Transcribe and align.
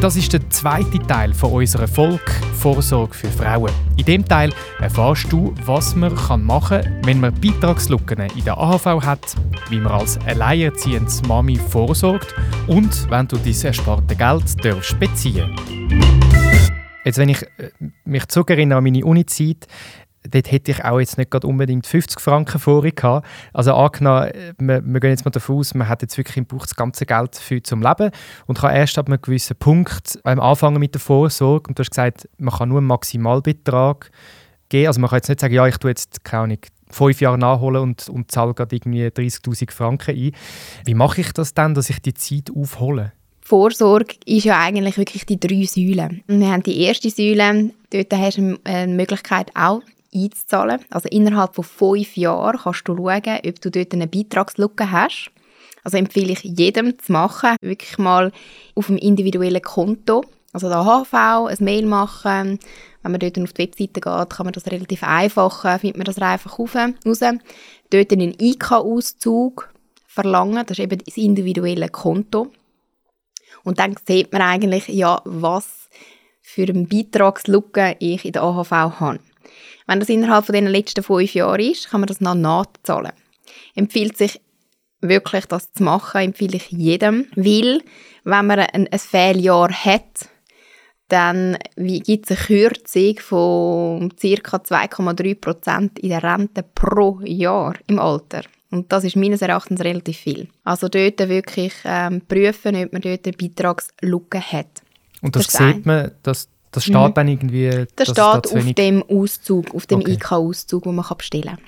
Das 0.00 0.14
ist 0.14 0.32
der 0.32 0.48
zweite 0.50 0.98
Teil 0.98 1.32
von 1.32 1.52
unserer 1.52 1.88
Folge 1.88 2.20
Vorsorge 2.52 3.14
für 3.14 3.28
Frauen. 3.28 3.72
In 3.96 4.04
dem 4.04 4.24
Teil 4.24 4.52
erfährst 4.78 5.32
du, 5.32 5.54
was 5.64 5.96
man 5.96 6.12
machen 6.44 6.82
kann, 6.82 7.00
wenn 7.04 7.18
man 7.18 7.32
Beitragslücken 7.40 8.20
in 8.36 8.44
der 8.44 8.58
AHV 8.58 8.84
hat, 9.02 9.34
wie 9.70 9.80
man 9.80 9.92
als 9.92 10.18
alleinerziehendes 10.26 11.22
Mami 11.22 11.56
vorsorgt 11.56 12.34
und 12.66 13.10
wenn 13.10 13.26
du 13.26 13.36
dein 13.38 13.62
ersparte 13.62 14.14
Geld 14.14 14.64
darfst 14.64 15.00
beziehen 15.00 15.56
Jetzt, 17.06 17.18
wenn 17.18 17.28
ich 17.28 17.42
äh, 17.42 17.70
mich 18.04 18.26
zurückerinnere 18.26 18.78
an 18.78 18.84
meine 18.84 19.04
Uni-Zeit, 19.04 19.68
dort 20.30 20.50
hätte 20.50 20.70
ich 20.70 20.84
auch 20.84 21.00
jetzt 21.00 21.18
nicht 21.18 21.34
unbedingt 21.44 21.86
50 21.86 22.20
Franken 22.20 22.58
vorher 22.58 22.92
gehabt. 22.92 23.26
Also 23.52 23.74
angenommen, 23.74 24.30
wir, 24.58 24.82
wir, 24.84 25.00
gehen 25.00 25.10
jetzt 25.10 25.24
mal 25.24 25.30
davon 25.30 25.58
aus, 25.58 25.74
man 25.74 25.88
hat 25.88 26.02
jetzt 26.02 26.16
wirklich 26.18 26.36
im 26.36 26.46
Buch 26.46 26.62
das 26.62 26.76
ganze 26.76 27.06
Geld 27.06 27.36
für 27.36 27.62
zum 27.62 27.82
Leben 27.82 28.10
und 28.46 28.58
kann 28.58 28.74
erst 28.74 28.98
ab 28.98 29.06
einem 29.06 29.20
gewissen 29.20 29.56
Punkt 29.56 30.18
ähm, 30.24 30.40
anfangen 30.40 30.78
mit 30.78 30.94
der 30.94 31.00
Vorsorge. 31.00 31.68
Und 31.68 31.78
du 31.78 31.82
hast 31.82 31.90
gesagt, 31.90 32.28
man 32.38 32.54
kann 32.54 32.68
nur 32.68 32.78
einen 32.78 32.86
Maximalbetrag 32.86 34.10
geben. 34.68 34.88
Also 34.88 35.00
man 35.00 35.10
kann 35.10 35.18
jetzt 35.18 35.28
nicht 35.28 35.40
sagen, 35.40 35.54
ja, 35.54 35.66
ich 35.66 35.78
tue 35.78 35.90
jetzt, 35.90 36.24
keine 36.24 36.42
Ahnung, 36.44 36.58
fünf 36.90 37.20
Jahre 37.20 37.38
nachholen 37.38 37.82
und, 37.82 38.08
und 38.08 38.30
zahle 38.30 38.54
gerade 38.54 38.76
irgendwie 38.76 39.06
30'000 39.06 39.70
Franken 39.70 40.16
ein. 40.16 40.32
Wie 40.84 40.94
mache 40.94 41.20
ich 41.20 41.32
das 41.32 41.54
dann, 41.54 41.74
dass 41.74 41.90
ich 41.90 42.00
die 42.00 42.14
Zeit 42.14 42.50
aufhole? 42.54 43.12
Vorsorge 43.40 44.16
ist 44.24 44.44
ja 44.44 44.58
eigentlich 44.58 44.98
wirklich 44.98 45.24
die 45.24 45.38
drei 45.38 45.64
Säulen. 45.64 46.22
Wir 46.26 46.50
haben 46.50 46.64
die 46.64 46.80
erste 46.82 47.10
Säule, 47.10 47.70
dort 47.90 48.12
hast 48.12 48.38
du 48.38 48.58
eine 48.64 48.92
Möglichkeit 48.92 49.52
auch 49.54 49.82
einzuzahlen. 50.16 50.80
Also 50.90 51.08
innerhalb 51.10 51.54
von 51.54 51.64
fünf 51.64 52.16
Jahren 52.16 52.58
kannst 52.58 52.88
du 52.88 52.96
schauen, 52.96 53.40
ob 53.46 53.60
du 53.60 53.70
dort 53.70 53.92
eine 53.92 54.06
Beitragslücke 54.06 54.90
hast. 54.90 55.30
Also 55.84 55.98
empfehle 55.98 56.32
ich 56.32 56.42
jedem 56.42 56.98
zu 56.98 57.12
machen, 57.12 57.56
wirklich 57.60 57.96
mal 57.98 58.32
auf 58.74 58.88
einem 58.88 58.98
individuellen 58.98 59.62
Konto, 59.62 60.24
also 60.52 60.68
der 60.68 60.84
HV, 60.84 61.14
ein 61.14 61.64
Mail 61.64 61.86
machen. 61.86 62.58
Wenn 63.02 63.12
man 63.12 63.20
dort 63.20 63.38
auf 63.38 63.52
die 63.52 63.62
Webseite 63.62 64.00
geht, 64.00 64.02
kann 64.02 64.46
man 64.46 64.52
das 64.52 64.66
relativ 64.66 65.04
einfach, 65.04 65.64
äh, 65.64 65.78
findet 65.78 65.98
man 65.98 66.06
das 66.06 66.18
einfach 66.18 66.58
raus. 66.58 66.72
Dort 67.90 68.12
einen 68.12 68.34
IK-Auszug 68.40 69.72
verlangen, 70.08 70.64
das 70.66 70.78
ist 70.78 70.84
eben 70.84 70.98
das 71.04 71.16
individuelle 71.16 71.88
Konto. 71.88 72.50
Und 73.62 73.78
dann 73.78 73.94
sieht 74.06 74.32
man 74.32 74.42
eigentlich, 74.42 74.88
ja, 74.88 75.20
was 75.24 75.88
für 76.40 76.62
eine 76.62 76.84
Beitragslücke 76.84 77.96
ich 77.98 78.24
in 78.24 78.32
der 78.32 78.42
AHV 78.42 78.70
habe. 78.70 79.20
Wenn 79.86 80.00
das 80.00 80.08
innerhalb 80.08 80.46
von 80.46 80.54
den 80.54 80.66
letzten 80.66 81.02
fünf 81.02 81.34
Jahren 81.34 81.60
ist, 81.60 81.90
kann 81.90 82.00
man 82.00 82.08
das 82.08 82.20
noch 82.20 82.34
nachzahlen. 82.34 83.12
Empfiehlt 83.74 84.16
sich 84.16 84.40
wirklich, 85.00 85.46
das 85.46 85.72
zu 85.72 85.82
machen, 85.82 86.20
empfehle 86.20 86.56
ich 86.56 86.70
jedem, 86.70 87.26
weil 87.36 87.82
wenn 88.24 88.46
man 88.46 88.60
ein, 88.60 88.88
ein 88.88 88.98
Fehljahr 88.98 89.70
hat, 89.70 90.28
dann 91.08 91.56
gibt 91.76 92.28
es 92.28 92.36
eine 92.36 92.46
Kürzung 92.46 93.18
von 93.20 94.08
ca. 94.10 94.56
2,3% 94.56 95.98
in 96.00 96.08
der 96.08 96.22
Rente 96.22 96.64
pro 96.74 97.20
Jahr 97.24 97.74
im 97.86 98.00
Alter. 98.00 98.42
Und 98.70 98.90
das 98.90 99.04
ist 99.04 99.14
meines 99.14 99.42
Erachtens 99.42 99.80
relativ 99.80 100.16
viel. 100.16 100.48
Also 100.64 100.88
dort 100.88 101.20
wirklich 101.28 101.72
ähm, 101.84 102.22
prüfen, 102.22 102.74
ob 102.74 102.92
man 102.92 103.02
dort 103.02 103.26
eine 103.26 103.36
Beitragslücke 103.36 104.40
hat. 104.40 104.82
Und 105.22 105.36
das, 105.36 105.46
das 105.46 105.58
sieht 105.58 105.86
man, 105.86 106.10
dass 106.24 106.48
das 106.76 106.84
steht 106.84 106.94
mhm. 106.94 107.14
dann 107.14 107.28
irgendwie... 107.28 107.86
Das 107.96 108.08
steht 108.08 108.18
da 108.18 108.38
auf 108.38 108.74
dem 108.74 109.02
Auszug, 109.08 109.74
auf 109.74 109.86
dem 109.86 110.00
okay. 110.00 110.12
IK-Auszug, 110.12 110.82
den 110.84 110.94
man 110.94 111.06
bestellen 111.16 111.56
kann. 111.56 111.58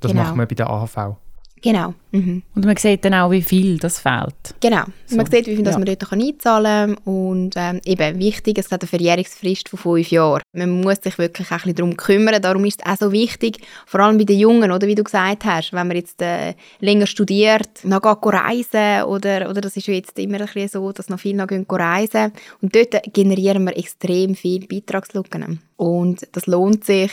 Das 0.00 0.12
genau. 0.12 0.22
macht 0.22 0.36
man 0.36 0.46
bei 0.46 0.54
der 0.54 0.70
AHV? 0.70 1.16
Genau. 1.62 1.94
Mhm. 2.12 2.42
Und 2.54 2.64
man 2.64 2.76
sieht 2.76 3.04
dann 3.04 3.14
auch, 3.14 3.30
wie 3.30 3.42
viel 3.42 3.78
das 3.78 4.00
fehlt. 4.00 4.34
Genau. 4.60 4.84
So. 5.06 5.16
Man 5.16 5.26
sieht, 5.26 5.46
wie 5.46 5.56
viel 5.56 5.66
ja. 5.66 5.72
man 5.72 5.84
dort 5.84 6.12
einzahlen 6.12 6.96
kann. 6.96 7.04
Und 7.04 7.54
ähm, 7.56 7.80
eben 7.84 8.18
wichtig, 8.18 8.58
es 8.58 8.70
hat 8.70 8.82
eine 8.82 8.88
Verjährungsfrist 8.88 9.68
von 9.68 9.78
fünf 9.78 10.10
Jahren. 10.10 10.42
Man 10.52 10.80
muss 10.80 10.98
sich 11.02 11.18
wirklich 11.18 11.50
ein 11.50 11.56
bisschen 11.58 11.74
darum 11.74 11.96
kümmern. 11.96 12.40
Darum 12.40 12.64
ist 12.64 12.82
es 12.82 12.90
auch 12.90 12.96
so 12.96 13.12
wichtig, 13.12 13.58
vor 13.86 14.00
allem 14.00 14.18
bei 14.18 14.24
den 14.24 14.38
Jungen, 14.38 14.72
oder 14.72 14.86
wie 14.86 14.94
du 14.94 15.04
gesagt 15.04 15.44
hast, 15.44 15.72
wenn 15.72 15.88
man 15.88 15.96
jetzt 15.96 16.22
äh, 16.22 16.54
länger 16.80 17.06
studiert, 17.06 17.84
noch 17.84 18.02
geht 18.02 18.32
reisen 18.32 19.04
oder, 19.04 19.50
oder 19.50 19.60
das 19.60 19.76
ist 19.76 19.86
jetzt 19.86 20.18
immer 20.18 20.40
ein 20.40 20.46
bisschen 20.46 20.68
so, 20.68 20.92
dass 20.92 21.08
noch 21.08 21.20
viele 21.20 21.38
noch 21.38 21.46
gehen 21.46 21.66
reisen. 21.68 22.32
Und 22.62 22.74
dort 22.74 23.02
generieren 23.12 23.64
wir 23.64 23.76
extrem 23.76 24.34
viele 24.34 24.66
Beitragslücken. 24.66 25.60
Und 25.76 26.26
das 26.32 26.46
lohnt 26.46 26.84
sich, 26.84 27.12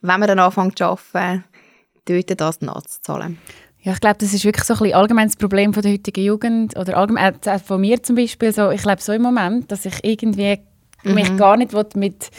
wenn 0.00 0.20
man 0.20 0.28
dann 0.28 0.38
anfängt 0.38 0.78
zu 0.78 0.84
arbeiten, 0.84 1.44
dort 2.06 2.40
das 2.40 2.60
nachzuzahlen. 2.60 3.38
Ja, 3.86 3.92
ich 3.92 4.00
glaube, 4.00 4.16
das 4.18 4.34
ist 4.34 4.44
wirklich 4.44 4.64
so 4.64 4.74
ein 4.74 4.78
bisschen 4.80 4.96
allgemeines 4.96 5.36
Problem 5.36 5.72
von 5.72 5.80
der 5.80 5.92
heutigen 5.92 6.24
Jugend 6.24 6.76
oder 6.76 6.96
allgemein 6.96 7.34
äh, 7.44 7.58
von 7.60 7.80
mir 7.80 8.02
zum 8.02 8.16
Beispiel. 8.16 8.52
So, 8.52 8.72
ich 8.72 8.82
glaube 8.82 9.00
so 9.00 9.12
im 9.12 9.22
Moment, 9.22 9.70
dass 9.70 9.86
ich 9.86 9.94
irgendwie 10.02 10.58
mhm. 11.04 11.14
mich 11.14 11.36
gar 11.36 11.56
nicht 11.56 11.72
mit, 11.94 12.30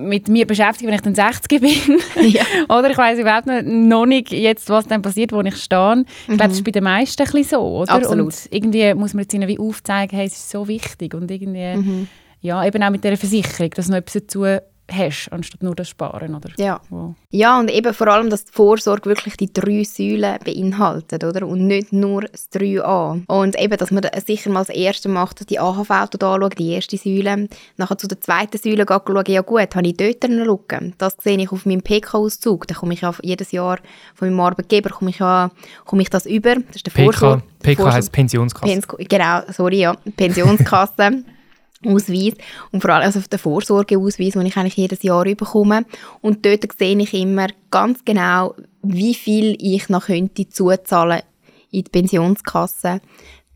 mit 0.00 0.26
mir 0.26 0.44
beschäftigen, 0.44 0.88
wenn 0.88 0.96
ich 0.96 1.02
dann 1.02 1.14
60 1.14 1.60
bin. 1.60 2.00
Ja. 2.28 2.42
oder 2.68 2.90
ich 2.90 2.98
weiß 2.98 3.20
überhaupt 3.20 3.46
noch 3.46 4.06
nicht 4.06 4.32
jetzt, 4.32 4.68
was 4.70 4.88
dann 4.88 5.00
passiert, 5.00 5.30
wo 5.30 5.40
ich 5.40 5.54
stehe. 5.54 6.04
Ich 6.22 6.26
glaube, 6.26 6.42
das 6.42 6.54
ist 6.54 6.60
mhm. 6.62 6.64
bei 6.64 6.70
den 6.72 6.82
meisten 6.82 7.22
ein 7.22 7.30
bisschen 7.30 7.58
so, 7.60 7.60
oder? 7.60 7.92
Absolut. 7.92 8.26
Und 8.26 8.48
irgendwie 8.50 8.92
muss 8.94 9.14
man 9.14 9.22
jetzt 9.22 9.34
ihnen 9.34 9.46
wie 9.46 9.60
aufzeigen, 9.60 10.16
hey, 10.18 10.26
es 10.26 10.32
ist 10.32 10.50
so 10.50 10.66
wichtig 10.66 11.14
und 11.14 11.30
irgendwie, 11.30 11.76
mhm. 11.76 12.08
ja, 12.40 12.66
eben 12.66 12.82
auch 12.82 12.90
mit 12.90 13.04
dieser 13.04 13.16
Versicherung, 13.16 13.70
dass 13.70 13.88
noch 13.88 13.98
etwas 13.98 14.14
dazu 14.14 14.46
hast, 14.90 15.28
anstatt 15.30 15.62
nur 15.62 15.74
das 15.74 15.88
Sparen, 15.88 16.34
oder? 16.34 16.50
Ja. 16.56 16.80
Wow. 16.90 17.14
Ja, 17.30 17.58
und 17.58 17.70
eben 17.70 17.92
vor 17.92 18.08
allem, 18.08 18.30
dass 18.30 18.46
die 18.46 18.52
Vorsorge 18.52 19.10
wirklich 19.10 19.36
die 19.36 19.52
drei 19.52 19.84
Säulen 19.84 20.38
beinhaltet, 20.44 21.24
oder? 21.24 21.46
Und 21.46 21.66
nicht 21.66 21.92
nur 21.92 22.22
das 22.22 22.50
3a. 22.52 23.22
Und 23.26 23.58
eben, 23.60 23.76
dass 23.76 23.90
man 23.90 24.06
sicher 24.24 24.50
mal 24.50 24.64
das 24.64 24.74
erste 24.74 25.08
macht, 25.08 25.48
die 25.50 25.58
AHV 25.58 25.90
anschauen, 25.90 26.50
die 26.58 26.72
erste 26.72 26.96
Säule. 26.96 27.48
Nachher 27.76 27.98
zu 27.98 28.08
der 28.08 28.20
zweiten 28.20 28.58
Säule 28.58 28.86
geht 28.86 29.02
schauen, 29.06 29.24
ja 29.26 29.42
gut, 29.42 29.74
habe 29.74 29.86
ich 29.86 29.96
dort 29.96 30.24
eine 30.24 30.44
Lücke? 30.44 30.92
Das 30.98 31.16
sehe 31.20 31.38
ich 31.38 31.52
auf 31.52 31.66
meinem 31.66 31.82
PK-Auszug. 31.82 32.66
Da 32.66 32.74
komme 32.74 32.94
ich 32.94 33.02
ja 33.02 33.12
jedes 33.22 33.52
Jahr 33.52 33.78
von 34.14 34.28
meinem 34.28 34.40
Arbeitgeber, 34.40 34.90
komme 34.90 35.10
ich, 35.10 35.18
ja, 35.18 35.50
komme 35.84 36.02
ich 36.02 36.10
das 36.10 36.26
über. 36.26 36.54
Das 36.54 36.76
ist 36.76 36.86
der 36.86 36.92
PK, 36.92 37.04
Vorsorge. 37.04 37.42
PK 37.60 37.92
heisst 37.92 38.12
Pensionskasse. 38.12 38.72
Pens 38.72 38.86
genau, 39.08 39.42
sorry, 39.50 39.80
ja. 39.80 39.94
Pensionskasse. 40.16 41.24
Ausweis 41.86 42.34
und 42.72 42.80
vor 42.80 42.90
allem 42.90 43.04
also 43.04 43.20
den 43.20 43.38
Vorsorgeausweis, 43.38 44.32
den 44.32 44.46
ich 44.46 44.56
eigentlich 44.56 44.76
jedes 44.76 45.02
Jahr 45.02 45.24
bekomme. 45.24 45.84
Und 46.20 46.44
dort 46.44 46.66
sehe 46.76 46.98
ich 46.98 47.14
immer 47.14 47.48
ganz 47.70 48.04
genau, 48.04 48.54
wie 48.82 49.14
viel 49.14 49.56
ich 49.60 49.88
noch 49.88 50.06
könnte 50.06 50.48
zuzahlen 50.48 51.22
in 51.70 51.84
die 51.84 51.90
Pensionskasse, 51.90 53.00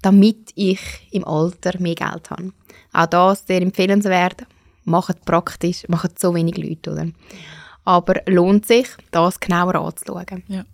damit 0.03 0.51
ich 0.55 0.81
im 1.11 1.25
Alter 1.25 1.81
mehr 1.81 1.95
Geld 1.95 2.31
habe. 2.31 2.53
Auch 2.93 3.07
das 3.07 3.47
sehr 3.47 3.63
empfehlenswert. 3.63 4.47
Macht 4.85 5.25
praktisch, 5.25 5.89
macht 5.89 6.19
so 6.19 6.35
wenig 6.35 6.57
Leute, 6.57 6.93
oder? 6.93 7.07
Aber 7.85 8.21
lohnt 8.27 8.67
sich, 8.67 8.89
das 9.11 9.41
genauer 9.41 9.77
anzuschauen. 9.77 10.43
Ja. 10.49 10.65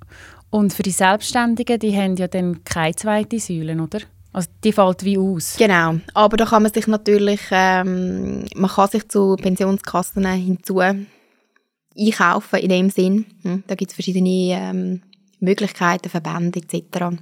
Und 0.51 0.73
für 0.73 0.83
die 0.83 0.91
Selbstständigen, 0.91 1.79
die 1.79 1.95
haben 1.95 2.17
ja 2.17 2.27
dann 2.27 2.65
keine 2.65 2.97
zweite 2.97 3.39
Säule, 3.39 3.81
oder? 3.81 4.01
Also 4.33 4.51
die 4.63 4.73
fällt 4.73 5.05
wie 5.05 5.19
aus. 5.19 5.57
Genau, 5.57 5.97
aber 6.15 6.37
da 6.37 6.45
kann 6.45 6.63
man 6.63 6.73
sich 6.73 6.87
natürlich, 6.87 7.41
ähm, 7.51 8.45
man 8.55 8.71
kann 8.71 8.89
sich 8.89 9.09
zu 9.09 9.37
Pensionskassen 9.37 10.27
hinzu 10.27 10.81
einkaufen 10.81 12.59
in 12.61 12.69
dem 12.69 12.91
Sinn. 12.91 13.27
Hm, 13.43 13.65
da 13.67 13.75
gibt 13.75 13.91
es 13.91 13.95
verschiedene 13.95 14.53
ähm, 14.53 15.03
Möglichkeiten, 15.41 16.09
Verbände 16.09 16.61
etc. 16.61 17.17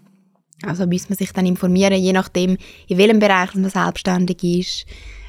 Also 0.63 0.87
muss 0.87 1.09
man 1.09 1.17
sich 1.17 1.33
dann 1.33 1.47
informieren, 1.47 2.01
je 2.01 2.13
nachdem, 2.13 2.57
in 2.89 2.99
welchem 2.99 3.19
Bereich 3.19 3.55
man 3.55 3.71
selbstständig 3.71 4.43
ist, 4.43 4.87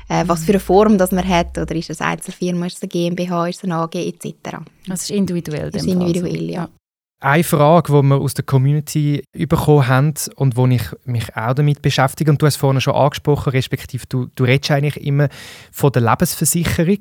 äh, 0.10 0.24
was 0.26 0.46
für 0.46 0.54
eine 0.54 0.60
Form 0.60 0.98
das 0.98 1.12
man 1.12 1.28
hat, 1.28 1.58
oder 1.58 1.76
ist 1.76 1.90
es 1.90 2.02
eine 2.02 2.12
Einzelfirma, 2.12 2.66
ist 2.66 2.78
es 2.78 2.84
eine 2.84 2.90
GmbH, 2.90 3.48
ist 3.48 3.58
es 3.58 3.64
eine 3.66 3.76
AG 3.76 3.96
etc. 3.96 4.58
Das 4.88 5.04
ist 5.04 5.12
individuell. 5.12 5.70
Das 5.70 5.84
ist 5.84 5.92
individuell, 5.92 6.50
ja. 6.50 6.70
Eine 7.20 7.44
Frage, 7.44 7.92
die 7.92 8.04
wir 8.04 8.18
aus 8.18 8.36
der 8.36 8.46
Community 8.46 9.24
bekommen 9.34 9.88
haben 9.88 10.14
und 10.36 10.56
wo 10.56 10.68
ich 10.68 10.84
mich 11.06 11.36
auch 11.36 11.56
damit 11.56 11.82
beschäftige, 11.82 12.30
und 12.30 12.40
du 12.40 12.46
hast 12.46 12.58
vorhin 12.58 12.80
schon 12.80 12.94
angesprochen, 12.94 13.50
respektive 13.54 14.06
du, 14.08 14.28
du 14.36 14.44
redest 14.44 14.70
eigentlich 14.70 15.04
immer 15.04 15.28
von 15.72 15.92
der 15.92 16.04
Lebensversicherung. 16.04 17.00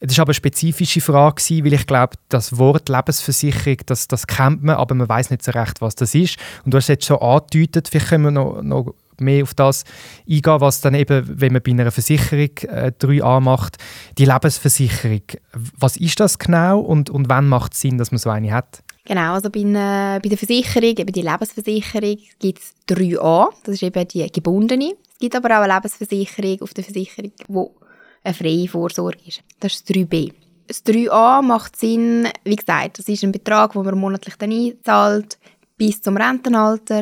Das 0.00 0.16
war 0.16 0.22
aber 0.22 0.30
eine 0.30 0.34
spezifische 0.34 1.02
Frage, 1.02 1.42
weil 1.64 1.74
ich 1.74 1.86
glaube, 1.86 2.16
das 2.30 2.56
Wort 2.56 2.88
Lebensversicherung, 2.88 3.76
das, 3.84 4.08
das 4.08 4.26
kennt 4.26 4.62
man, 4.62 4.76
aber 4.76 4.94
man 4.94 5.06
weiß 5.06 5.28
nicht 5.28 5.44
so 5.44 5.50
recht, 5.50 5.82
was 5.82 5.94
das 5.96 6.14
ist. 6.14 6.38
Und 6.64 6.72
du 6.72 6.78
hast 6.78 6.88
jetzt 6.88 7.04
schon 7.04 7.18
angedeutet, 7.18 7.88
vielleicht 7.88 8.08
können 8.08 8.24
wir 8.24 8.30
noch, 8.30 8.62
noch 8.62 8.94
mehr 9.20 9.42
auf 9.42 9.52
das 9.52 9.84
eingehen, 10.26 10.60
was 10.62 10.80
dann 10.80 10.94
eben, 10.94 11.28
wenn 11.28 11.52
man 11.52 11.60
bei 11.60 11.72
einer 11.72 11.90
Versicherung 11.90 12.56
äh, 12.62 12.92
3a 12.98 13.40
macht, 13.40 13.76
die 14.16 14.24
Lebensversicherung. 14.24 15.24
Was 15.52 15.98
ist 15.98 16.20
das 16.20 16.38
genau 16.38 16.80
und, 16.80 17.10
und 17.10 17.28
wann 17.28 17.48
macht 17.48 17.74
es 17.74 17.82
Sinn, 17.82 17.98
dass 17.98 18.12
man 18.12 18.18
so 18.18 18.30
eine 18.30 18.54
hat? 18.54 18.82
Genau, 19.08 19.32
also 19.32 19.48
bei, 19.48 19.60
äh, 19.60 20.20
bei 20.20 20.28
der 20.28 20.36
Versicherung, 20.36 20.90
eben 20.90 21.12
die 21.12 21.22
Lebensversicherung, 21.22 22.18
gibt 22.38 22.58
es 22.58 22.74
3a, 22.94 23.48
das 23.64 23.76
ist 23.76 23.82
eben 23.82 24.06
die 24.06 24.30
gebundene. 24.30 24.96
Es 25.10 25.18
gibt 25.18 25.34
aber 25.34 25.48
auch 25.58 25.62
eine 25.62 25.72
Lebensversicherung 25.72 26.60
auf 26.60 26.74
der 26.74 26.84
Versicherung, 26.84 27.32
wo 27.48 27.74
eine 28.22 28.34
freie 28.34 28.68
Vorsorge 28.68 29.20
ist. 29.26 29.42
Das 29.60 29.72
ist 29.72 29.88
das 29.88 29.96
3b. 29.96 30.34
Das 30.66 30.84
3a 30.84 31.40
macht 31.40 31.76
Sinn, 31.76 32.28
wie 32.44 32.56
gesagt, 32.56 32.98
das 32.98 33.08
ist 33.08 33.24
ein 33.24 33.32
Betrag, 33.32 33.72
den 33.72 33.82
man 33.82 33.98
monatlich 33.98 34.36
dann 34.36 34.52
einzahlt, 34.52 35.38
bis 35.78 36.02
zum 36.02 36.18
Rentenalter. 36.18 37.00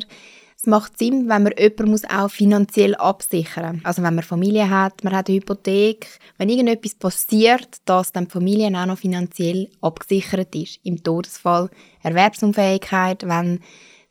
Es 0.66 0.70
macht 0.70 0.98
Sinn, 0.98 1.28
wenn 1.28 1.44
man 1.44 1.52
jemanden 1.56 2.04
auch 2.06 2.28
finanziell 2.28 2.96
absichern 2.96 3.76
muss. 3.76 3.84
Also 3.84 4.02
wenn 4.02 4.16
man 4.16 4.24
Familie 4.24 4.68
hat, 4.68 5.04
man 5.04 5.14
hat 5.14 5.28
eine 5.28 5.36
Hypothek, 5.36 6.08
wenn 6.38 6.48
irgendetwas 6.48 6.96
passiert, 6.96 7.68
dass 7.84 8.10
dann 8.10 8.24
die 8.24 8.32
Familie 8.32 8.76
auch 8.76 8.86
noch 8.86 8.98
finanziell 8.98 9.68
abgesichert 9.80 10.52
ist. 10.56 10.80
Im 10.82 11.00
Todesfall 11.04 11.70
Erwerbsunfähigkeit, 12.02 13.28
wenn 13.28 13.60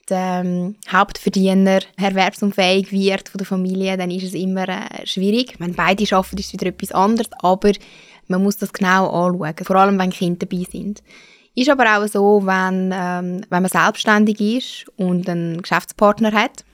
der 0.08 0.44
ähm, 0.46 0.78
Hauptverdiener 0.90 1.82
erwerbsunfähig 1.98 2.90
wird 2.94 3.28
von 3.28 3.40
der 3.40 3.48
Familie, 3.48 3.98
dann 3.98 4.10
ist 4.10 4.24
es 4.24 4.34
immer 4.34 4.70
äh, 4.70 5.06
schwierig. 5.06 5.56
Wenn 5.60 5.74
beide 5.74 6.06
arbeiten, 6.16 6.38
ist 6.38 6.48
es 6.48 6.54
wieder 6.54 6.68
etwas 6.68 6.94
anderes, 6.94 7.28
aber 7.40 7.74
man 8.30 8.42
muss 8.42 8.56
das 8.56 8.72
genau 8.72 9.10
anschauen, 9.10 9.56
vor 9.62 9.76
allem 9.76 10.00
wenn 10.00 10.12
Kinder 10.12 10.46
dabei 10.46 10.66
sind. 10.72 11.04
Ist 11.56 11.70
aber 11.70 11.98
auch 11.98 12.08
so, 12.08 12.46
wenn, 12.46 12.92
ähm, 12.94 13.42
wenn 13.50 13.62
man 13.64 13.70
selbstständig 13.70 14.42
ist 14.42 14.92
und 14.98 15.30
einen 15.30 15.62
Geschäftspartner 15.62 16.34
hat, 16.34 16.66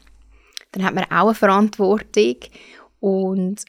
dann 0.71 0.83
hat 0.83 0.95
man 0.95 1.05
auch 1.05 1.27
eine 1.27 1.35
Verantwortung 1.35 2.35
und 2.99 3.63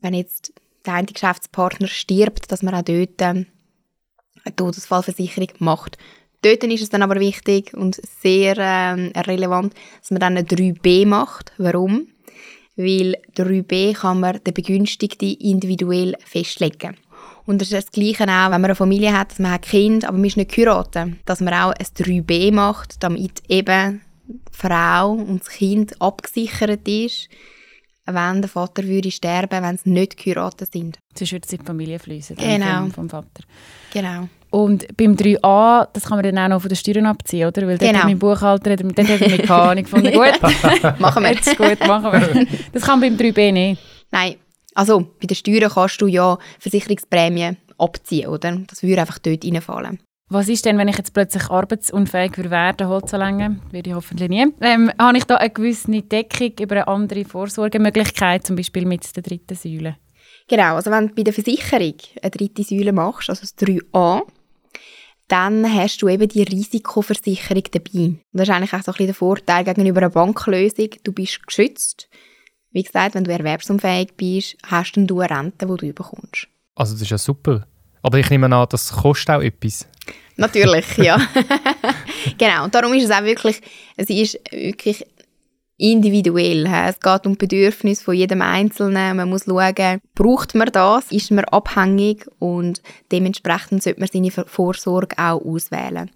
wenn 0.00 0.14
jetzt 0.14 0.52
der 0.84 0.94
eine 0.94 1.06
Geschäftspartner 1.06 1.88
stirbt, 1.88 2.50
dass 2.50 2.62
man 2.62 2.74
auch 2.74 2.82
dort 2.82 3.20
ähm, 3.20 3.46
eine 4.44 4.56
Todesfallversicherung 4.56 5.50
macht. 5.58 5.98
Dort 6.42 6.62
ist 6.64 6.82
es 6.82 6.90
dann 6.90 7.02
aber 7.02 7.18
wichtig 7.18 7.74
und 7.74 8.00
sehr 8.20 8.56
ähm, 8.58 9.12
relevant, 9.16 9.74
dass 10.00 10.10
man 10.10 10.20
dann 10.20 10.36
eine 10.36 10.46
3b 10.46 11.06
macht. 11.06 11.52
Warum? 11.58 12.08
Weil 12.76 13.16
3b 13.36 13.94
kann 13.94 14.20
man 14.20 14.42
den 14.44 14.54
Begünstigten 14.54 15.34
individuell 15.34 16.14
festlegen. 16.24 16.96
Und 17.46 17.60
das 17.60 17.70
ist 17.70 17.86
das 17.86 17.92
Gleiche 17.92 18.24
auch, 18.24 18.50
wenn 18.50 18.60
man 18.60 18.64
eine 18.64 18.74
Familie 18.74 19.16
hat, 19.16 19.30
dass 19.30 19.38
man 19.38 19.52
hat 19.52 19.62
Kind, 19.62 20.04
aber 20.04 20.16
man 20.16 20.26
ist 20.26 20.36
nicht 20.36 20.52
geheiratet. 20.52 21.14
Dass 21.24 21.40
man 21.40 21.54
auch 21.54 21.72
ein 21.72 21.86
3b 21.86 22.52
macht, 22.52 23.02
damit 23.02 23.42
eben 23.48 24.02
die 24.26 24.40
Frau 24.50 25.12
und 25.12 25.40
das 25.40 25.48
Kind 25.48 26.00
abgesichert 26.02 26.86
ist, 26.88 27.28
wenn 28.06 28.42
der 28.42 28.48
Vater 28.48 28.84
würde 28.84 29.10
sterben, 29.10 29.62
wenn 29.62 29.78
sie 29.78 29.90
nicht 29.90 30.16
geheiratet 30.16 30.72
sind. 30.72 30.98
Sonst 31.16 31.32
würde 31.32 31.46
es 31.46 31.52
in 31.52 31.58
die 31.60 31.64
Familie 31.64 31.98
fließen 31.98 32.36
genau. 32.36 32.82
vom, 32.82 32.90
vom 32.92 33.10
Vater. 33.10 33.42
Genau. 33.92 34.28
Und 34.50 34.96
beim 34.96 35.14
3a, 35.14 35.88
das 35.92 36.04
kann 36.04 36.18
man 36.18 36.24
dann 36.24 36.38
auch 36.38 36.48
noch 36.48 36.60
von 36.62 36.68
den 36.68 36.76
Steuern 36.76 37.06
abziehen, 37.06 37.48
oder? 37.48 37.66
Weil 37.66 37.78
genau. 37.78 38.04
mein 38.04 38.18
Buchhalter, 38.18 38.76
dort 38.76 38.98
hat 38.98 39.20
er 39.20 39.38
keine 39.38 39.50
Ahnung 39.50 39.84
gefunden. 39.84 40.12
Gut, 40.12 41.00
machen 41.00 41.22
wir. 41.24 41.32
Jetzt 41.32 41.56
gut, 41.56 41.86
machen 41.86 42.12
wir. 42.12 42.46
Das 42.72 42.82
kann 42.82 43.00
beim 43.00 43.16
3b 43.16 43.52
nicht. 43.52 43.82
Nein, 44.10 44.36
also 44.76 45.00
bei 45.20 45.26
den 45.26 45.34
Steuern 45.34 45.70
kannst 45.70 46.00
du 46.00 46.06
ja 46.06 46.38
Versicherungsprämien 46.58 47.56
abziehen, 47.78 48.28
oder? 48.28 48.56
Das 48.66 48.82
würde 48.82 49.00
einfach 49.00 49.18
dort 49.18 49.44
reinfallen. 49.44 50.00
Was 50.28 50.48
ist 50.48 50.64
denn, 50.64 50.76
wenn 50.76 50.88
ich 50.88 50.98
jetzt 50.98 51.14
plötzlich 51.14 51.50
arbeitsunfähig 51.50 52.36
würde 52.36 52.50
werden, 52.50 52.88
würde 53.70 53.90
ich 53.90 53.94
hoffentlich 53.94 54.28
nie, 54.28 54.46
ähm, 54.60 54.90
habe 54.98 55.18
ich 55.18 55.24
da 55.24 55.36
eine 55.36 55.50
gewisse 55.50 56.02
Deckung 56.02 56.52
über 56.60 56.74
eine 56.74 56.88
andere 56.88 57.24
Vorsorgemöglichkeit, 57.24 58.44
zum 58.44 58.56
Beispiel 58.56 58.86
mit 58.86 59.14
der 59.14 59.22
dritten 59.22 59.54
Säule? 59.54 59.96
Genau, 60.48 60.74
also 60.74 60.90
wenn 60.90 61.08
du 61.08 61.14
bei 61.14 61.22
der 61.22 61.32
Versicherung 61.32 61.94
eine 62.20 62.30
dritte 62.30 62.64
Säule 62.64 62.92
machst, 62.92 63.30
also 63.30 63.42
das 63.42 63.56
3a, 63.56 64.22
dann 65.28 65.72
hast 65.72 66.02
du 66.02 66.08
eben 66.08 66.28
die 66.28 66.42
Risikoversicherung 66.42 67.64
dabei. 67.70 68.00
Und 68.00 68.20
das 68.32 68.48
ist 68.48 68.54
eigentlich 68.54 68.72
auch 68.72 68.82
so 68.82 68.92
ein 68.92 68.92
bisschen 68.92 69.06
der 69.06 69.14
Vorteil 69.14 69.64
gegenüber 69.64 69.98
einer 69.98 70.10
Banklösung. 70.10 70.90
Du 71.02 71.12
bist 71.12 71.46
geschützt. 71.46 72.08
Wie 72.76 72.82
gesagt, 72.82 73.14
wenn 73.14 73.24
du 73.24 73.32
erwerbsunfähig 73.32 74.18
bist, 74.18 74.58
hast 74.66 74.92
du 74.96 75.20
eine 75.20 75.30
Rente, 75.30 75.66
die 75.66 75.76
du 75.86 75.92
bekommst. 75.94 76.46
Also 76.74 76.92
das 76.92 77.00
ist 77.00 77.10
ja 77.10 77.16
super. 77.16 77.66
Aber 78.02 78.18
ich 78.18 78.28
nehme 78.28 78.54
an, 78.54 78.66
das 78.68 78.92
kostet 78.92 79.30
auch 79.30 79.40
etwas. 79.40 79.88
Natürlich, 80.36 80.84
ja. 80.98 81.16
genau, 82.38 82.64
und 82.64 82.74
darum 82.74 82.92
ist 82.92 83.04
es 83.04 83.10
auch 83.10 83.24
wirklich, 83.24 83.62
es 83.96 84.10
ist 84.10 84.38
wirklich 84.50 85.06
individuell. 85.78 86.66
Es 86.66 87.00
geht 87.00 87.24
um 87.24 87.32
die 87.32 87.46
Bedürfnisse 87.46 88.04
von 88.04 88.14
jedem 88.14 88.42
Einzelnen. 88.42 89.16
Man 89.16 89.30
muss 89.30 89.44
schauen, 89.46 90.02
braucht 90.14 90.54
man 90.54 90.70
das? 90.70 91.10
Ist 91.10 91.30
man 91.30 91.46
abhängig? 91.46 92.26
Und 92.40 92.82
dementsprechend 93.10 93.84
sollte 93.84 94.00
man 94.00 94.10
seine 94.12 94.30
Vorsorge 94.30 95.16
auch 95.16 95.42
auswählen. 95.42 96.10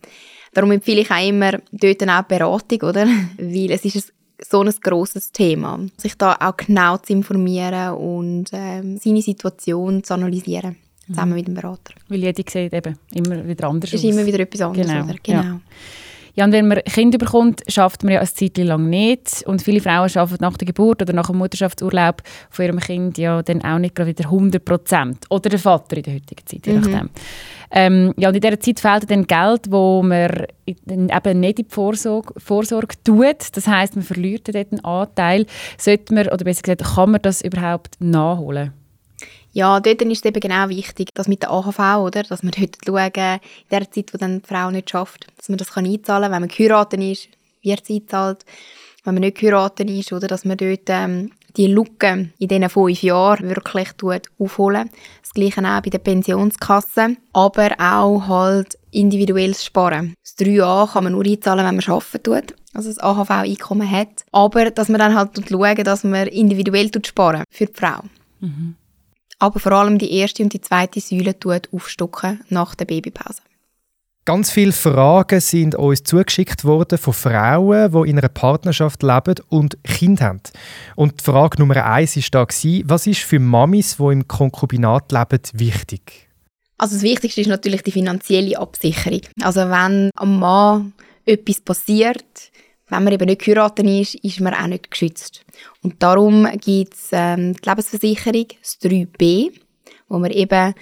Darum 0.53 0.73
empfehle 0.73 1.01
ich 1.01 1.11
auch 1.11 1.27
immer 1.27 1.53
dort 1.73 2.07
auch 2.07 2.23
Beratung, 2.25 2.83
oder? 2.83 3.07
Weil 3.39 3.71
es 3.71 3.87
ist 3.87 3.97
ein 3.97 4.20
so 4.49 4.63
ein 4.63 4.73
grosses 4.83 5.33
Thema. 5.33 5.79
Sich 5.97 6.17
da 6.17 6.37
auch 6.41 6.57
genau 6.57 6.97
zu 6.99 7.13
informieren 7.13 7.95
und 7.95 8.47
ähm, 8.53 8.99
seine 8.99 9.23
Situation 9.23 10.03
zu 10.05 10.15
analysieren, 10.15 10.77
zusammen 11.07 11.31
mhm. 11.31 11.37
mit 11.37 11.47
dem 11.49 11.55
Berater. 11.55 11.95
Weil 12.09 12.19
jeder 12.19 12.43
sieht 12.47 12.73
eben 12.73 12.99
immer 13.13 13.47
wieder 13.47 13.69
anders 13.69 13.93
ist 13.93 14.01
aus. 14.01 14.05
Ist 14.05 14.17
immer 14.17 14.27
wieder 14.27 14.41
etwas 14.41 14.61
anderes, 14.61 14.87
genau. 14.87 15.07
Genau. 15.23 15.43
Ja. 15.43 15.61
Ja, 16.35 16.45
und 16.45 16.53
wenn 16.53 16.69
man 16.69 16.79
Kinder 16.85 17.19
bekommt, 17.19 17.63
schafft 17.69 18.05
man 18.05 18.15
ja 18.15 18.21
eine 18.21 18.29
Zeit 18.29 18.57
lang 18.59 18.89
nicht. 18.89 19.43
Und 19.47 19.63
viele 19.63 19.81
Frauen 19.81 20.11
arbeiten 20.15 20.39
nach 20.41 20.57
der 20.57 20.67
Geburt 20.67 21.03
oder 21.03 21.13
nach 21.13 21.27
dem 21.27 21.39
Mutterschaftsurlaub 21.39 22.23
von 22.51 22.65
ihrem 22.65 22.81
Kind 22.81 23.19
ja 23.19 23.43
dann 23.43 23.63
auch 23.63 23.79
nicht 23.79 23.95
gerade 23.95 24.11
wieder 24.11 24.25
100 24.25 24.65
Prozent. 24.65 25.27
Oder 25.29 25.51
der 25.51 25.59
Vater 25.59 25.97
in 25.97 26.03
der 26.03 26.15
heutigen 26.15 26.47
Zeit, 26.47 26.67
je 26.67 26.75
nachdem. 26.75 26.93
Mhm. 26.93 27.11
Ähm, 27.73 28.13
ja, 28.17 28.29
und 28.29 28.35
in 28.35 28.41
dieser 28.41 28.59
Zeit 28.59 28.81
fehlt 28.81 29.11
dann 29.11 29.27
Geld, 29.27 29.71
wo 29.71 30.03
man 30.03 30.47
eben 30.67 31.41
nicht 31.41 31.59
in 31.59 31.67
die 31.67 31.73
Vorsorge, 31.73 32.35
Vorsorge 32.39 32.97
tut. 33.05 33.57
Das 33.57 33.67
heißt, 33.67 33.95
man 33.95 34.05
verliert 34.05 34.49
dort 34.53 34.73
einen 34.73 34.85
Anteil. 34.85 35.47
Sollte 35.79 36.15
man, 36.15 36.27
oder 36.27 36.45
besser 36.45 36.63
gesagt, 36.63 36.97
kann 36.97 37.13
man 37.13 37.23
das 37.23 37.43
überhaupt 37.43 37.97
nachholen? 38.01 38.73
Ja, 39.53 39.81
dort 39.81 40.03
ist 40.03 40.19
es 40.19 40.25
eben 40.25 40.41
genau 40.41 40.69
wichtig, 40.69 41.13
dass 41.15 41.27
mit 41.27 41.43
der 41.43 41.51
AHV, 41.51 41.79
oder, 41.99 42.23
dass 42.23 42.43
man 42.43 42.53
dort 42.57 42.77
schauen, 42.85 43.41
in 43.41 43.69
der 43.71 43.91
Zeit, 43.91 44.15
wo 44.15 44.19
dann 44.19 44.41
die 44.41 44.47
Frau 44.47 44.71
nicht 44.71 44.91
schafft, 44.91 45.27
dass 45.37 45.49
man 45.49 45.59
das 45.59 45.73
kann 45.73 45.87
einzahlen 45.87 46.25
kann, 46.25 46.33
wenn 46.33 46.43
man 46.43 46.49
geheiratet 46.49 47.01
ist, 47.01 47.29
wird 47.63 47.83
es 47.83 47.91
einzahlt. 47.91 48.45
Wenn 49.05 49.15
man 49.15 49.23
nicht 49.23 49.39
geheiratet 49.39 49.91
ist, 49.91 50.13
oder, 50.13 50.29
dass 50.29 50.45
man 50.45 50.57
dort 50.57 50.89
ähm, 50.89 51.33
die 51.57 51.67
Lücke 51.67 52.31
in 52.39 52.49
diesen 52.49 52.69
fünf 52.69 53.03
Jahren 53.03 53.49
wirklich 53.49 53.91
aufholen. 54.39 54.91
Das 55.23 55.33
Gleiche 55.35 55.61
auch 55.61 55.83
bei 55.83 55.91
der 55.91 55.99
Pensionskasse, 55.99 57.17
aber 57.33 57.71
auch 57.79 58.27
halt 58.29 58.79
individuelles 58.91 59.65
Sparen. 59.65 60.15
Das 60.23 60.47
3a 60.47 60.93
kann 60.93 61.05
man 61.05 61.13
nur 61.13 61.25
einzahlen, 61.25 61.67
wenn 61.67 61.77
man 61.77 61.85
arbeiten 61.85 62.23
tut, 62.23 62.55
also 62.75 62.89
das 62.89 62.99
AHV-Einkommen 62.99 63.91
hat. 63.91 64.25
Aber 64.33 64.71
dass 64.71 64.89
man 64.89 64.99
dann 64.99 65.15
halt 65.15 65.31
schauen, 65.49 65.85
dass 65.85 66.05
man 66.05 66.27
individuell 66.29 66.91
sparen 67.05 67.45
für 67.51 67.67
die 67.67 67.75
Frau. 67.75 68.03
Mhm 68.41 68.77
aber 69.41 69.59
vor 69.59 69.73
allem 69.73 69.99
die 69.99 70.13
erste 70.13 70.43
und 70.43 70.53
die 70.53 70.61
zweite 70.61 71.01
Säule 71.01 71.35
aufstocken 71.73 72.41
nach 72.51 72.75
der 72.75 72.85
Babypause. 72.85 73.43
Ganz 74.27 74.51
viele 74.51 74.73
Fragen 74.73 75.41
sind 75.41 75.75
uns 75.75 76.03
zugeschickt 76.03 76.65
worden 76.65 76.99
von 76.99 77.15
Frauen, 77.15 77.91
die 77.91 78.11
in 78.11 78.19
einer 78.19 78.29
Partnerschaft 78.29 79.03
leben 79.03 79.37
und 79.49 79.83
Kinder 79.83 80.27
haben. 80.27 80.43
Und 80.95 81.21
die 81.21 81.25
Frage 81.25 81.59
Nummer 81.59 81.85
eins 81.87 82.17
war 82.17 82.45
da, 82.45 82.47
was 82.85 83.07
ist 83.07 83.21
für 83.21 83.39
Mamis, 83.39 83.97
die 83.97 84.13
im 84.13 84.29
Konkubinat 84.29 85.11
leben, 85.11 85.41
wichtig? 85.55 86.29
Also 86.77 86.97
das 86.97 87.03
Wichtigste 87.03 87.41
ist 87.41 87.47
natürlich 87.47 87.83
die 87.83 87.93
finanzielle 87.93 88.59
Absicherung. 88.59 89.23
Also 89.41 89.61
wenn 89.61 90.11
am 90.15 90.39
Mann 90.39 90.93
etwas 91.25 91.61
passiert, 91.61 92.51
wenn 92.89 93.05
man 93.05 93.13
eben 93.13 93.27
nicht 93.27 93.43
geheiratet 93.43 93.87
ist, 93.87 94.17
ist 94.17 94.41
man 94.41 94.55
auch 94.55 94.67
nicht 94.67 94.91
geschützt. 94.91 95.45
Und 95.83 96.03
darum 96.03 96.47
gibt 96.61 96.95
es 96.95 97.09
ähm, 97.13 97.55
die 97.55 97.69
Lebensversicherung, 97.69 98.47
das 98.61 98.81
3b, 98.81 99.53
wo 100.09 100.19
man 100.19 100.31
eben 100.31 100.75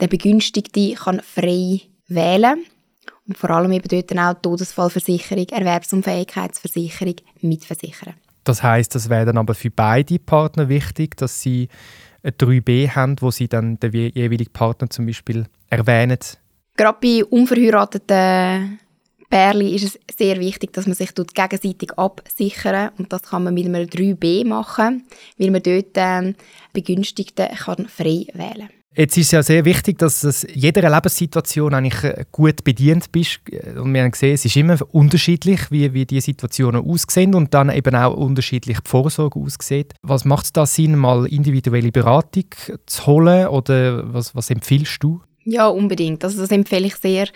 den 0.00 0.08
Begünstigten 0.08 0.94
kann 0.94 1.22
frei 1.22 1.80
wählen 2.06 2.42
kann. 2.42 2.73
Und 3.26 3.38
vor 3.38 3.50
allem 3.50 3.72
eben 3.72 3.88
dort 3.88 4.18
auch 4.18 4.34
die 4.34 4.42
Todesfallversicherung, 4.42 5.48
Erwerbsunfähigkeitsversicherung 5.48 7.16
mitversichern. 7.40 8.14
Das 8.44 8.62
heißt, 8.62 8.94
das 8.94 9.08
wäre 9.08 9.24
dann 9.24 9.38
aber 9.38 9.54
für 9.54 9.70
beide 9.70 10.18
Partner 10.18 10.68
wichtig, 10.68 11.16
dass 11.16 11.40
sie 11.40 11.68
ein 12.22 12.32
3b 12.32 12.90
haben, 12.90 13.16
wo 13.20 13.30
sie 13.30 13.48
dann 13.48 13.80
den 13.80 13.92
jeweiligen 13.92 14.52
Partner 14.52 14.90
zum 14.90 15.06
Beispiel 15.06 15.46
erwähnen. 15.70 16.18
Gerade 16.76 16.98
bei 17.00 17.24
unverheirateten 17.24 18.78
Pärchen 19.30 19.74
ist 19.74 19.84
es 19.84 20.16
sehr 20.16 20.38
wichtig, 20.38 20.72
dass 20.72 20.86
man 20.86 20.94
sich 20.94 21.14
gegenseitig 21.14 21.92
absichern 21.98 22.90
und 22.98 23.12
das 23.12 23.22
kann 23.22 23.44
man 23.44 23.54
mit 23.54 23.66
einem 23.66 23.88
3b 23.88 24.46
machen, 24.46 25.06
weil 25.38 25.50
man 25.50 25.62
dort 25.62 25.92
ähm, 25.94 26.34
Begünstigten 26.72 27.48
kann 27.48 27.88
frei 27.88 28.26
wählen 28.34 28.68
Jetzt 28.96 29.16
ist 29.16 29.26
es 29.26 29.32
ja 29.32 29.42
sehr 29.42 29.64
wichtig, 29.64 29.98
dass 29.98 30.22
in 30.22 30.54
jeder 30.54 30.88
Lebenssituation 30.88 31.74
eigentlich 31.74 32.04
äh, 32.04 32.24
gut 32.30 32.62
bedient 32.62 33.10
bist. 33.10 33.40
Und 33.76 33.92
wir 33.92 34.02
haben 34.02 34.12
gesehen, 34.12 34.34
es 34.34 34.44
ist 34.44 34.56
immer 34.56 34.78
unterschiedlich, 34.92 35.70
wie, 35.70 35.92
wie 35.94 36.06
die 36.06 36.20
Situationen 36.20 36.88
aussehen 36.88 37.34
und 37.34 37.52
dann 37.54 37.70
eben 37.70 37.96
auch 37.96 38.14
unterschiedlich 38.14 38.78
die 38.78 38.88
Vorsorge 38.88 39.40
aussieht. 39.40 39.94
Was 40.02 40.24
macht 40.24 40.44
es 40.44 40.52
da 40.52 40.64
Sinn, 40.64 40.96
mal 40.96 41.26
individuelle 41.26 41.90
Beratung 41.90 42.44
zu 42.86 43.06
holen 43.06 43.48
oder 43.48 44.12
was, 44.14 44.36
was 44.36 44.50
empfiehlst 44.50 45.02
du? 45.02 45.20
Ja, 45.44 45.66
unbedingt. 45.66 46.24
Also 46.24 46.40
das 46.40 46.50
empfehle 46.50 46.86
ich 46.86 46.94
sehr, 46.94 47.26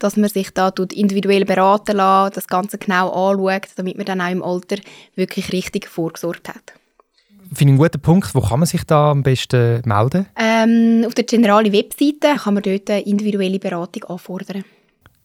dass 0.00 0.16
man 0.16 0.28
sich 0.28 0.50
da 0.50 0.72
individuell 0.92 1.44
beraten 1.44 1.96
lässt, 1.96 2.36
das 2.36 2.48
Ganze 2.48 2.76
genau 2.76 3.10
anschaut, 3.10 3.68
damit 3.76 3.96
man 3.96 4.06
dann 4.06 4.20
auch 4.20 4.30
im 4.30 4.42
Alter 4.42 4.76
wirklich 5.14 5.52
richtig 5.52 5.88
vorgesorgt 5.88 6.48
hat. 6.48 6.74
Finde 7.54 7.72
ich 7.72 7.78
einen 7.78 7.78
guten 7.78 8.00
Punkt. 8.00 8.34
Wo 8.34 8.40
kann 8.40 8.60
man 8.60 8.66
sich 8.66 8.84
da 8.84 9.10
am 9.10 9.22
besten 9.22 9.82
melden? 9.84 10.26
Ähm, 10.36 11.04
auf 11.06 11.14
der 11.14 11.24
generalen 11.24 11.72
Webseite 11.72 12.36
kann 12.36 12.54
man 12.54 12.62
dort 12.62 12.90
eine 12.90 13.02
individuelle 13.02 13.58
Beratung 13.58 14.04
anfordern. 14.04 14.64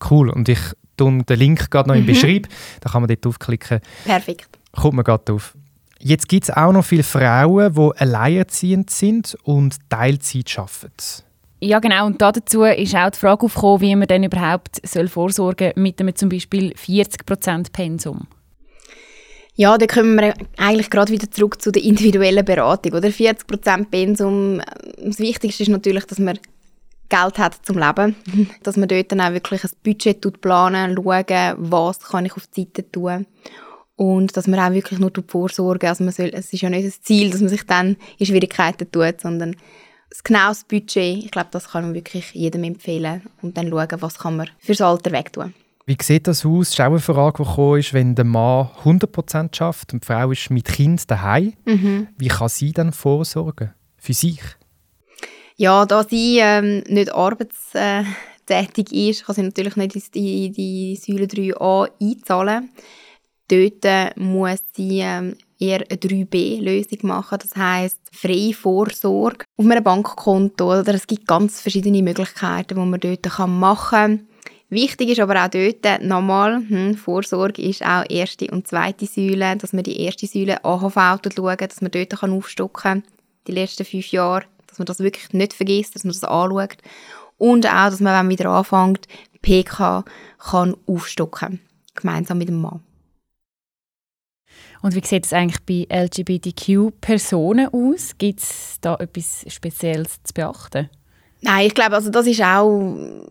Cool. 0.10 0.30
Und 0.30 0.48
ich 0.48 0.60
tue 0.96 1.24
den 1.24 1.40
Link 1.40 1.72
gerade 1.72 1.90
noch 1.90 1.96
im 1.96 2.04
mhm. 2.04 2.08
Beschreib. 2.08 2.48
Da 2.82 2.90
kann 2.90 3.02
man 3.02 3.10
dort 3.10 3.26
aufklicken. 3.26 3.80
Perfekt. 4.06 4.48
kommt 4.74 4.96
mir 4.96 5.04
gerade 5.04 5.34
auf. 5.34 5.56
Jetzt 6.02 6.30
gibt 6.30 6.46
es 6.46 6.50
auch 6.56 6.72
noch 6.72 6.86
viele 6.86 7.04
Frauen, 7.04 7.74
die 7.74 8.00
alleinerziehend 8.00 8.90
sind 8.90 9.38
und 9.44 9.78
Teilzeit 9.90 10.58
arbeiten. 10.58 11.24
Ja, 11.62 11.80
genau. 11.80 12.06
Und 12.06 12.22
dazu 12.22 12.64
ist 12.64 12.96
auch 12.96 13.10
die 13.10 13.20
Frage 13.20 13.46
aufgekommen, 13.46 13.82
wie 13.82 13.96
man 13.96 14.08
denn 14.08 14.24
überhaupt 14.24 14.80
soll 14.88 15.10
vorsorgen 15.10 15.74
soll 15.76 15.84
mit 15.84 16.00
einem 16.00 16.16
zum 16.16 16.30
Beispiel 16.30 16.72
40% 16.74 17.74
Pensum. 17.74 18.28
Ja, 19.60 19.78
da 19.78 19.88
kommen 19.88 20.18
wir 20.18 20.34
eigentlich 20.56 20.90
gerade 20.90 21.12
wieder 21.12 21.30
zurück 21.30 21.62
zu 21.62 21.70
der 21.70 21.84
individuellen 21.84 22.46
Beratung. 22.46 22.94
Oder 22.94 23.10
40% 23.10 23.90
Pensum. 23.90 24.62
Das 25.04 25.20
Wichtigste 25.20 25.64
ist 25.64 25.68
natürlich, 25.68 26.06
dass 26.06 26.18
man 26.18 26.40
Geld 27.10 27.38
hat 27.38 27.58
zum 27.64 27.78
Leben. 27.78 28.16
dass 28.64 28.78
man 28.78 28.88
dort 28.88 29.12
dann 29.12 29.20
auch 29.20 29.34
wirklich 29.34 29.66
ein 29.66 29.72
Budget 29.84 30.40
planen, 30.40 30.96
schauen, 30.96 31.56
was 31.58 32.00
kann 32.00 32.26
ich 32.26 32.38
auf 32.38 32.48
die 32.48 32.62
Seite 32.62 32.90
tun. 32.90 33.26
Und 33.98 34.38
dass 34.38 34.48
man 34.48 34.62
auch 34.62 34.74
wirklich 34.74 34.98
nur 34.98 35.12
vorsorgen 35.28 35.90
also 35.90 36.06
man 36.06 36.14
soll, 36.14 36.32
Es 36.34 36.54
ist 36.54 36.62
ja 36.62 36.70
nicht 36.70 36.88
das 36.88 37.02
Ziel, 37.02 37.30
dass 37.30 37.42
man 37.42 37.50
sich 37.50 37.66
dann 37.66 37.98
in 38.18 38.28
Schwierigkeiten 38.28 38.90
tut, 38.90 39.20
sondern 39.20 39.58
das 40.10 40.24
genaues 40.24 40.64
Budget, 40.64 41.26
ich 41.26 41.32
glaube, 41.32 41.50
das 41.52 41.72
kann 41.72 41.84
man 41.84 41.96
wirklich 41.96 42.32
jedem 42.32 42.64
empfehlen. 42.64 43.24
Und 43.42 43.58
dann 43.58 43.68
schauen, 43.68 44.02
was 44.02 44.20
kann 44.20 44.38
man 44.38 44.50
fürs 44.60 44.80
Alter 44.80 45.12
wegtun. 45.12 45.54
Wie 45.90 45.98
sieht 46.00 46.28
das 46.28 46.46
aus? 46.46 46.68
Das 46.68 46.74
ist 46.74 46.82
auch 46.82 46.86
eine 46.86 47.00
Frage, 47.00 47.42
die 47.42 47.50
gekommen 47.50 47.80
ist, 47.80 47.96
wenn 47.96 48.14
der 48.14 48.24
Mann 48.24 48.70
100% 48.84 49.56
schafft 49.56 49.92
und 49.92 50.04
die 50.04 50.06
Frau 50.06 50.30
ist 50.30 50.52
mit 50.52 50.66
Kind 50.66 51.10
daheim. 51.10 51.54
Mhm. 51.66 52.10
Wie 52.16 52.28
kann 52.28 52.48
sie 52.48 52.74
dann 52.74 52.92
vorsorgen? 52.94 53.74
Für 53.98 54.14
sich? 54.14 54.40
Ja, 55.56 55.88
da 55.88 56.04
sie 56.04 56.38
ähm, 56.44 56.84
nicht 56.86 57.12
arbeitstätig 57.12 58.92
ist, 58.92 59.26
kann 59.26 59.34
sie 59.34 59.42
natürlich 59.42 59.78
nicht 59.78 60.14
die, 60.14 60.52
die 60.52 60.96
Säule 60.96 61.26
3a 61.26 61.90
einzahlen. 62.00 62.70
Dort 63.48 64.16
muss 64.16 64.60
sie 64.76 65.00
ähm, 65.00 65.38
eher 65.58 65.80
eine 65.90 66.00
3b-Lösung 66.00 67.00
machen. 67.02 67.40
Das 67.42 67.56
heißt 67.56 68.00
freie 68.12 68.54
Vorsorge 68.54 69.46
auf 69.58 69.66
einem 69.66 69.84
Bankkonto. 69.84 70.82
Oder 70.82 70.94
es 70.94 71.08
gibt 71.08 71.26
ganz 71.26 71.62
verschiedene 71.62 72.04
Möglichkeiten, 72.04 72.76
die 72.76 72.86
man 72.86 73.00
dort 73.00 73.48
machen 73.48 73.90
kann. 73.90 74.29
Wichtig 74.72 75.10
ist 75.10 75.20
aber 75.20 75.44
auch 75.44 75.50
dort 75.50 76.04
nochmal, 76.04 76.58
hm, 76.58 76.96
Vorsorge 76.96 77.62
ist 77.62 77.84
auch 77.84 78.04
erste 78.08 78.48
und 78.52 78.68
zweite 78.68 79.08
Säule, 79.08 79.58
dass 79.58 79.74
man 79.74 79.84
die 79.84 80.00
erste 80.00 80.28
Säule 80.28 80.64
AHV 80.64 80.94
schauen, 80.94 81.58
dass 81.58 81.82
man 81.82 81.92
dort 81.92 82.10
kann 82.12 82.32
aufstocken 82.32 82.82
kann, 82.82 83.04
die 83.48 83.52
letzten 83.54 83.84
fünf 83.84 84.12
Jahre, 84.12 84.44
dass 84.68 84.78
man 84.78 84.86
das 84.86 85.00
wirklich 85.00 85.34
nicht 85.34 85.54
vergisst, 85.54 85.96
dass 85.96 86.04
man 86.04 86.14
das 86.14 86.24
anschaut. 86.24 86.78
Und 87.40 87.66
auch, 87.66 87.90
dass 87.90 88.00
man, 88.00 88.14
wenn 88.14 88.28
man 88.28 88.30
wieder 88.30 88.50
anfängt, 88.52 89.08
PK 89.42 90.06
kann 90.38 90.78
aufstocken, 90.86 91.62
gemeinsam 91.96 92.38
mit 92.38 92.50
dem 92.50 92.62
Mann. 92.62 92.82
Und 94.82 94.94
wie 94.94 95.06
sieht 95.06 95.26
es 95.26 95.34
eigentlich 95.34 95.62
bei 95.66 96.04
LGBTQ-Personen 96.04 97.70
aus? 97.74 98.18
Gibt 98.18 98.42
es 98.42 98.78
da 98.82 98.96
etwas 98.96 99.46
Spezielles 99.48 100.22
zu 100.24 100.34
beachten? 100.34 100.90
Nein, 101.42 101.68
ich 101.68 101.74
glaube, 101.74 101.96
also 101.96 102.10
das 102.10 102.28
ist 102.28 102.42
auch 102.42 103.26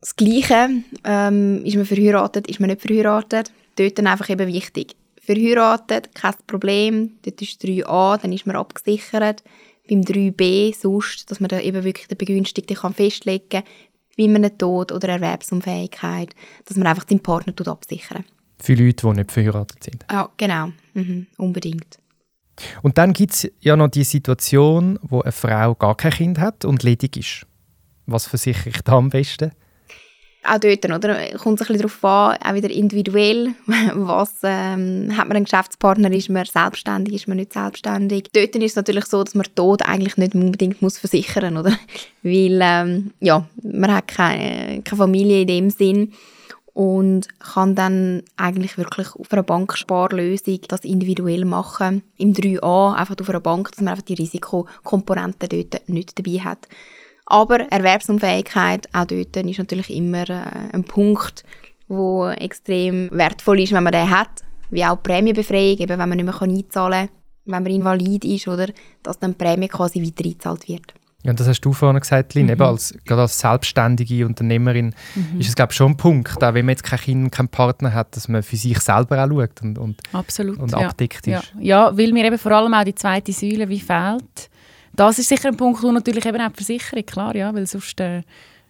das 0.00 0.16
Gleiche. 0.16 0.68
Ähm, 1.04 1.64
ist 1.64 1.76
man 1.76 1.84
verheiratet, 1.84 2.46
ist 2.48 2.60
man 2.60 2.70
nicht 2.70 2.82
verheiratet? 2.82 3.52
Dort 3.76 3.98
dann 3.98 4.06
einfach 4.06 4.28
eben 4.30 4.46
wichtig. 4.46 4.96
Verheiratet, 5.20 6.14
kein 6.14 6.34
Problem. 6.46 7.12
Dort 7.22 7.40
ist 7.42 7.62
3a, 7.62 8.18
dann 8.20 8.32
ist 8.32 8.46
man 8.46 8.56
abgesichert. 8.56 9.42
Beim 9.88 10.00
3b 10.00 10.74
sonst, 10.74 11.30
dass 11.30 11.40
man 11.40 11.48
da 11.48 11.60
eben 11.60 11.84
wirklich 11.84 12.08
den 12.08 12.18
Begünstigten 12.18 12.76
kann 12.76 12.94
festlegen 12.94 13.48
kann, 13.48 13.64
bei 14.16 14.24
einem 14.24 14.56
Tod 14.56 14.92
oder 14.92 15.08
Erwerbsunfähigkeit, 15.08 16.34
dass 16.66 16.76
man 16.76 16.86
einfach 16.86 17.04
den 17.04 17.20
Partner 17.20 17.54
absichern 17.66 18.24
Für 18.58 18.74
Leute, 18.74 19.06
die 19.06 19.16
nicht 19.16 19.32
verheiratet 19.32 19.82
sind. 19.84 20.04
Ja, 20.10 20.28
genau. 20.36 20.72
Mhm, 20.94 21.26
unbedingt. 21.38 21.98
Und 22.82 22.98
dann 22.98 23.12
gibt 23.12 23.32
es 23.32 23.50
ja 23.60 23.76
noch 23.76 23.88
die 23.88 24.04
Situation, 24.04 24.98
wo 25.02 25.22
eine 25.22 25.32
Frau 25.32 25.74
gar 25.74 25.96
kein 25.96 26.12
Kind 26.12 26.38
hat 26.38 26.64
und 26.64 26.82
ledig 26.82 27.16
ist. 27.16 27.46
Was 28.06 28.26
versichere 28.26 28.70
ich 28.70 28.82
da 28.82 28.92
am 28.92 29.08
besten? 29.08 29.52
Auch 30.44 30.58
dort, 30.58 30.84
oder? 30.84 31.14
Kommt 31.38 31.60
es 31.60 31.68
ein 31.68 31.76
bisschen 31.76 31.78
darauf 31.78 32.04
an, 32.04 32.38
auch 32.42 32.54
wieder 32.54 32.70
individuell, 32.70 33.54
was 33.94 34.34
ähm, 34.42 35.16
hat 35.16 35.28
man 35.28 35.36
einen 35.36 35.44
Geschäftspartner, 35.44 36.10
ist 36.12 36.30
man 36.30 36.44
selbstständig, 36.44 37.14
ist 37.14 37.28
man 37.28 37.36
nicht 37.36 37.52
selbstständig. 37.52 38.24
Dort 38.32 38.56
ist 38.56 38.70
es 38.70 38.76
natürlich 38.76 39.06
so, 39.06 39.22
dass 39.22 39.34
man 39.34 39.46
Tod 39.54 39.82
eigentlich 39.82 40.16
nicht 40.16 40.34
unbedingt 40.34 40.82
muss 40.82 40.98
versichern 40.98 41.54
muss? 41.54 41.66
Weil, 42.22 42.60
ähm, 42.62 43.12
ja, 43.20 43.46
man 43.62 43.94
hat 43.94 44.08
keine, 44.08 44.82
keine 44.82 44.98
Familie 44.98 45.42
in 45.42 45.46
dem 45.46 45.70
Sinn 45.70 46.12
und 46.72 47.28
kann 47.38 47.74
dann 47.74 48.22
eigentlich 48.36 48.78
wirklich 48.78 49.14
auf 49.14 49.32
einer 49.32 49.42
Banksparlösung 49.42 50.60
das 50.68 50.80
individuell 50.80 51.44
machen. 51.44 52.02
Im 52.16 52.32
3a 52.32 52.94
einfach 52.94 53.16
auf 53.20 53.28
einer 53.28 53.40
Bank, 53.40 53.70
dass 53.72 53.80
man 53.80 53.88
einfach 53.88 54.04
die 54.04 54.14
Risikokomponenten 54.14 55.48
dort 55.48 55.88
nicht 55.88 56.18
dabei 56.18 56.40
hat. 56.40 56.68
Aber 57.30 57.60
Erwerbsunfähigkeit, 57.70 58.88
auch 58.92 59.04
dort 59.04 59.36
ist 59.36 59.58
natürlich 59.58 59.88
immer 59.88 60.28
äh, 60.28 60.72
ein 60.72 60.82
Punkt, 60.82 61.44
wo 61.86 62.26
extrem 62.28 63.08
wertvoll 63.12 63.60
ist, 63.60 63.72
wenn 63.72 63.84
man 63.84 63.92
den 63.92 64.10
hat. 64.10 64.42
Wie 64.70 64.84
auch 64.84 64.96
die 64.96 65.08
Prämienbefreiung, 65.08 65.78
eben 65.78 65.98
wenn 65.98 66.08
man 66.08 66.18
nicht 66.18 66.24
mehr 66.24 66.42
einzahlen 66.42 67.06
kann, 67.06 67.16
wenn 67.46 67.62
man 67.62 67.72
invalid 67.72 68.24
ist, 68.24 68.48
oder, 68.48 68.66
dass 69.04 69.20
dann 69.20 69.32
die 69.32 69.44
Prämie 69.44 69.68
quasi 69.68 70.02
weiter 70.02 70.24
eingezahlt 70.24 70.68
wird. 70.68 70.92
Ja, 71.22 71.32
das 71.32 71.46
hast 71.46 71.60
du 71.60 71.72
vorhin 71.72 72.00
gesagt, 72.00 72.34
Lynn, 72.34 72.46
mhm. 72.46 72.52
eben 72.52 72.62
als, 72.62 72.94
gerade 73.04 73.22
als 73.22 73.38
selbstständige 73.38 74.26
Unternehmerin 74.26 74.94
mhm. 75.14 75.38
ist 75.38 75.50
es, 75.50 75.54
glaube 75.54 75.70
ich, 75.70 75.76
schon 75.76 75.92
ein 75.92 75.96
Punkt, 75.96 76.42
auch 76.42 76.54
wenn 76.54 76.66
man 76.66 76.70
jetzt 76.70 76.82
kein 76.82 76.98
Kind, 76.98 77.32
keinen 77.32 77.48
Partner 77.48 77.94
hat, 77.94 78.16
dass 78.16 78.26
man 78.26 78.42
für 78.42 78.56
sich 78.56 78.80
selber 78.80 79.24
auch 79.24 79.28
schaut 79.28 79.62
und, 79.62 79.78
und, 79.78 80.00
Absolut, 80.12 80.58
und 80.58 80.72
ja. 80.72 80.78
abdeckt 80.78 81.28
ist. 81.28 81.52
Ja. 81.54 81.60
ja, 81.60 81.96
weil 81.96 82.12
mir 82.12 82.24
eben 82.24 82.38
vor 82.38 82.52
allem 82.52 82.74
auch 82.74 82.84
die 82.84 82.94
zweite 82.94 83.32
Säule 83.32 83.68
wie 83.68 83.80
fehlt 83.80 84.50
das 84.92 85.18
ist 85.18 85.28
sicher 85.28 85.48
ein 85.48 85.56
Punkt, 85.56 85.82
und 85.84 85.94
natürlich 85.94 86.26
eben 86.26 86.40
auch 86.40 86.48
die 86.48 86.64
Versicherung, 86.64 87.04
klar, 87.06 87.36
ja, 87.36 87.54
weil 87.54 87.66
sonst, 87.66 87.98
äh, 88.00 88.22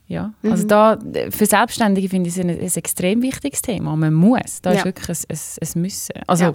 ja, 0.06 0.32
mhm. 0.42 0.52
also 0.52 0.66
da, 0.66 0.98
für 1.30 1.46
Selbstständige 1.46 2.08
finde 2.08 2.28
ich 2.28 2.36
es 2.36 2.42
ein, 2.42 2.50
ein, 2.50 2.60
extrem 2.60 3.22
wichtiges 3.22 3.62
Thema. 3.62 3.94
Man 3.96 4.14
muss, 4.14 4.60
da 4.60 4.72
ja. 4.72 4.78
ist 4.78 4.84
wirklich 4.84 5.08
ein, 5.08 5.26
ein, 5.30 5.68
ein 5.74 5.82
Müssen. 5.82 6.14
Also, 6.26 6.44
ja. 6.44 6.54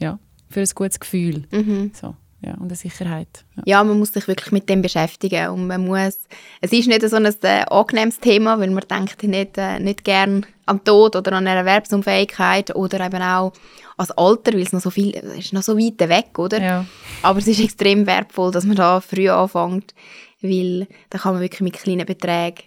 ja. 0.00 0.18
für 0.48 0.60
ein 0.60 0.68
gutes 0.74 1.00
Gefühl. 1.00 1.44
Mhm. 1.50 1.92
So 1.94 2.14
ja, 2.42 2.54
und 2.54 2.68
eine 2.68 2.74
Sicherheit. 2.74 3.44
Ja. 3.56 3.62
ja. 3.66 3.84
man 3.84 3.98
muss 3.98 4.12
sich 4.12 4.26
wirklich 4.26 4.52
mit 4.52 4.68
dem 4.68 4.82
beschäftigen 4.82 5.50
und 5.50 5.66
man 5.66 5.86
muss, 5.86 6.20
es 6.60 6.72
ist 6.72 6.88
nicht 6.88 7.08
so 7.08 7.16
ein 7.16 7.26
äh, 7.26 7.64
angenehmes 7.68 8.18
Thema, 8.18 8.58
weil 8.58 8.70
man 8.70 8.84
denkt 8.88 9.22
nicht, 9.22 9.58
äh, 9.58 9.78
nicht 9.78 10.04
gern 10.04 10.46
am 10.66 10.82
Tod 10.82 11.16
oder 11.16 11.32
an 11.32 11.46
einer 11.46 11.60
Erwerbsunfähigkeit 11.60 12.74
oder 12.74 13.04
eben 13.04 13.22
auch 13.22 13.52
als 13.96 14.10
Alter, 14.12 14.54
weil 14.54 14.62
es 14.62 14.72
noch 14.72 14.80
so 14.80 14.90
viel, 14.90 15.10
ist 15.10 15.52
noch 15.52 15.62
so 15.62 15.76
weit 15.76 16.00
weg, 16.08 16.38
oder? 16.38 16.62
Ja. 16.62 16.86
Aber 17.22 17.38
es 17.38 17.46
ist 17.46 17.60
extrem 17.60 18.06
wertvoll, 18.06 18.50
dass 18.50 18.64
man 18.64 18.76
da 18.76 19.00
früh 19.00 19.28
anfängt, 19.28 19.94
weil 20.40 20.86
da 21.10 21.18
kann 21.18 21.34
man 21.34 21.42
wirklich 21.42 21.60
mit 21.60 21.74
kleinen 21.74 22.06
Beträgen 22.06 22.64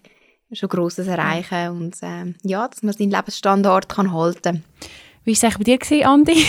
schon 0.52 0.70
Grosses 0.70 1.08
erreichen 1.08 1.70
und 1.70 1.96
äh, 2.04 2.34
ja, 2.44 2.68
dass 2.68 2.84
man 2.84 2.94
seinen 2.94 3.10
Lebensstandard 3.10 3.90
kann 3.90 4.14
halten 4.14 4.42
kann. 4.42 4.64
Wie 5.26 5.42
war 5.42 5.50
es 5.50 5.58
bei 5.58 5.64
dir, 5.64 6.10
Andi? 6.10 6.34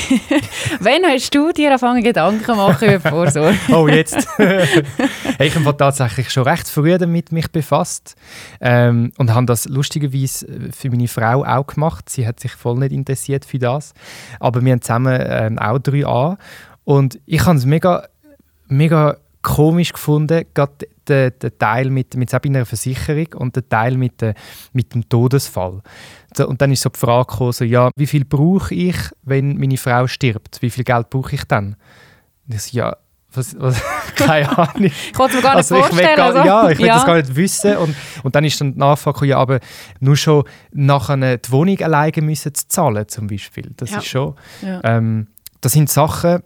Wann 0.81 1.05
hast 1.05 1.33
du 1.33 1.53
dir 1.53 1.69
angefangen, 1.69 2.03
Gedanken 2.03 2.57
machen 2.57 2.95
über 2.95 3.09
Vorsorge? 3.09 3.57
oh, 3.73 3.87
jetzt. 3.87 4.27
ich 5.39 5.55
habe 5.55 5.77
tatsächlich 5.77 6.31
schon 6.31 6.43
recht 6.43 6.67
früh 6.67 6.99
damit 6.99 7.31
mich 7.31 7.53
befasst 7.53 8.17
ähm, 8.61 9.13
und 9.17 9.33
habe 9.33 9.47
das 9.47 9.69
lustigerweise 9.69 10.73
für 10.73 10.91
meine 10.91 11.07
Frau 11.07 11.45
auch 11.45 11.69
gemacht. 11.69 12.09
Sie 12.09 12.27
hat 12.27 12.41
sich 12.41 12.51
voll 12.53 12.77
nicht 12.79 12.91
interessiert 12.91 13.45
für 13.45 13.61
das. 13.61 13.95
Aber 14.41 14.61
wir 14.61 14.73
haben 14.73 14.83
zusammen 14.83 15.23
ähm, 15.25 15.59
auch 15.61 15.79
drei 15.79 16.05
an 16.05 16.37
und 16.83 17.21
ich 17.27 17.47
habe 17.47 17.57
es 17.57 17.67
mega, 17.67 18.09
mega 18.67 19.19
komisch 19.43 19.93
gefunden, 19.93 20.47
gerade 20.53 20.89
den, 21.09 21.33
den 21.41 21.59
Teil 21.59 21.91
mit, 21.91 22.17
mit 22.17 22.33
einer 22.33 22.67
Versicherung 22.67 23.29
und 23.37 23.57
den 23.57 23.69
Teil 23.69 23.97
mit, 23.97 24.21
de, 24.21 24.35
mit 24.73 24.95
dem 24.95 25.09
Todesfall. 25.09 25.83
Und 26.39 26.61
dann 26.61 26.73
ist 26.73 26.83
so 26.83 26.91
die 26.91 26.99
Frage 26.99 27.27
gekommen, 27.27 27.53
so, 27.53 27.65
ja, 27.65 27.91
wie 27.97 28.07
viel 28.07 28.25
brauche 28.25 28.75
ich, 28.75 28.97
wenn 29.23 29.59
meine 29.59 29.77
Frau 29.77 30.07
stirbt? 30.07 30.61
Wie 30.63 30.71
viel 30.71 30.85
Geld 30.85 31.11
brauche 31.11 31.35
ich 31.35 31.45
dann? 31.45 31.77
Und 32.47 32.55
ich 32.55 32.63
so, 32.63 32.77
ja, 32.79 32.97
was, 33.33 33.59
was, 33.59 33.83
keine 34.17 34.57
Ahnung. 34.57 34.85
ich 34.85 35.19
wollte 35.19 35.37
mir 35.37 35.43
gar 35.43 35.57
nicht 35.57 35.71
also 35.71 35.77
vorstellen. 35.77 36.17
Gar, 36.17 36.27
also. 36.27 36.45
Ja, 36.45 36.71
ich 36.71 36.79
will 36.79 36.87
ja. 36.87 36.95
das 36.95 37.07
gar 37.07 37.17
nicht 37.17 37.35
wissen. 37.35 37.77
Und, 37.77 37.95
und 38.23 38.35
dann 38.35 38.45
ist 38.45 38.61
dann 38.61 38.73
die 38.73 38.79
Nachfrage, 38.79 39.27
ja, 39.27 39.39
aber 39.39 39.61
nur 40.01 40.17
schon 40.17 40.45
nachher 40.73 41.39
die 41.39 41.51
Wohnung 41.51 41.81
alleine 41.81 42.23
müssen 42.23 42.55
zu 42.55 42.69
zahlen, 42.69 43.09
zum 43.09 43.27
Beispiel. 43.27 43.73
Das 43.77 43.91
ja. 43.91 43.99
ist 43.99 44.07
schon... 44.07 44.35
Ja. 44.63 44.81
Ähm, 44.85 45.29
das 45.65 45.73
sind 45.73 45.89
Sachen, 45.89 46.43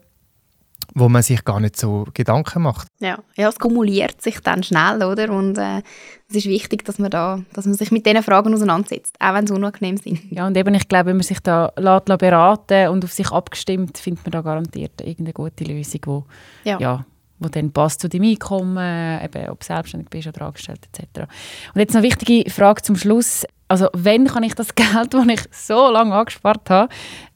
wo 0.95 1.09
man 1.09 1.23
sich 1.23 1.45
gar 1.45 1.61
nicht 1.61 1.77
so 1.77 2.07
Gedanken 2.15 2.63
macht. 2.63 2.89
Ja, 2.99 3.19
ja 3.37 3.49
es 3.49 3.59
kumuliert 3.59 4.21
sich 4.23 4.41
dann 4.41 4.63
schnell, 4.63 5.03
oder? 5.03 5.31
Und 5.31 5.59
äh, 5.59 5.83
es 6.29 6.37
ist 6.37 6.47
wichtig, 6.47 6.85
dass 6.85 6.99
man, 6.99 7.11
da, 7.11 7.41
dass 7.53 7.67
man 7.67 7.75
sich 7.75 7.91
mit 7.91 8.07
diesen 8.07 8.23
Fragen 8.23 8.53
auseinandersetzt, 8.55 9.17
auch 9.21 9.35
wenn 9.35 9.47
sie 9.47 9.55
unangenehm 9.55 9.97
sind. 9.97 10.21
Ja, 10.31 10.47
und 10.47 10.57
eben, 10.57 10.75
ich 10.75 10.89
glaube, 10.89 11.07
wenn 11.07 11.17
man 11.17 11.25
sich 11.25 11.41
da 11.41 11.73
lässt, 11.77 12.07
beraten 12.07 12.89
und 12.89 13.05
auf 13.05 13.13
sich 13.13 13.31
abgestimmt, 13.31 13.99
findet 13.99 14.25
man 14.25 14.33
da 14.33 14.41
garantiert 14.41 15.01
irgendeine 15.01 15.33
gute 15.33 15.65
Lösung, 15.65 16.01
wo, 16.07 16.25
ja. 16.65 16.79
ja 16.81 17.05
wo 17.39 17.49
dann 17.49 17.73
passt 17.73 18.01
zu 18.01 18.09
deinem 18.09 18.31
Einkommen, 18.31 19.21
eben, 19.23 19.49
ob 19.51 19.61
du 19.61 19.67
selbstständig 19.67 20.11
bist 20.11 20.27
oder 20.27 20.47
angestellt 20.47 20.89
etc. 20.93 21.29
Und 21.75 21.81
jetzt 21.81 21.95
noch 21.95 22.01
eine 22.01 22.09
wichtige 22.09 22.51
Frage 22.51 22.83
zum 22.83 22.97
Schluss. 22.97 23.45
Also, 23.69 23.89
wann 23.93 24.27
kann 24.27 24.43
ich 24.43 24.55
das 24.55 24.75
Geld, 24.75 25.13
das 25.13 25.27
ich 25.27 25.41
so 25.53 25.91
lange 25.91 26.15
angespart 26.15 26.69
habe, 26.71 26.93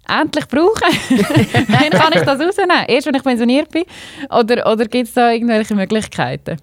endlich 0.08 0.48
brauchen? 0.48 0.72
Wann 1.68 1.90
kann 1.90 2.12
ich 2.14 2.22
das 2.22 2.40
rausnehmen? 2.40 2.86
Erst, 2.88 3.06
wenn 3.06 3.14
ich 3.14 3.22
pensioniert 3.22 3.70
bin? 3.70 3.84
Oder, 4.30 4.70
oder 4.70 4.86
gibt 4.86 5.08
es 5.08 5.14
da 5.14 5.30
irgendwelche 5.30 5.74
Möglichkeiten? 5.74 6.56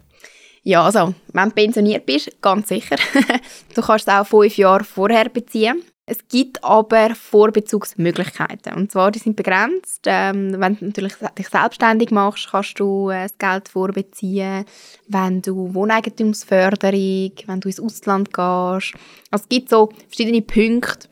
Ja, 0.63 0.83
also, 0.83 1.13
wenn 1.33 1.49
du 1.49 1.55
pensioniert 1.55 2.05
bist, 2.05 2.41
ganz 2.41 2.67
sicher. 2.67 2.97
du 3.75 3.81
kannst 3.81 4.07
es 4.07 4.13
auch 4.13 4.25
fünf 4.25 4.57
Jahre 4.57 4.83
vorher 4.83 5.29
beziehen. 5.29 5.83
Es 6.09 6.27
gibt 6.27 6.63
aber 6.63 7.13
Vorbezugsmöglichkeiten. 7.13 8.73
Und 8.73 8.91
zwar, 8.91 9.11
die 9.11 9.19
sind 9.19 9.35
begrenzt. 9.35 10.05
Ähm, 10.05 10.55
wenn 10.57 10.75
du 10.75 10.85
natürlich 10.85 11.13
dich 11.37 11.49
selbstständig 11.49 12.09
machst, 12.09 12.49
kannst 12.49 12.79
du 12.79 13.11
äh, 13.11 13.23
das 13.23 13.37
Geld 13.37 13.69
vorbeziehen. 13.69 14.65
Wenn 15.07 15.43
du 15.43 15.71
Wohneigentumsförderung, 15.75 17.31
wenn 17.45 17.59
du 17.59 17.67
ins 17.69 17.79
Ausland 17.79 18.33
gehst. 18.33 18.93
Also 19.29 19.43
es 19.43 19.49
gibt 19.49 19.69
so 19.69 19.89
verschiedene 20.07 20.41
Punkte, 20.41 21.07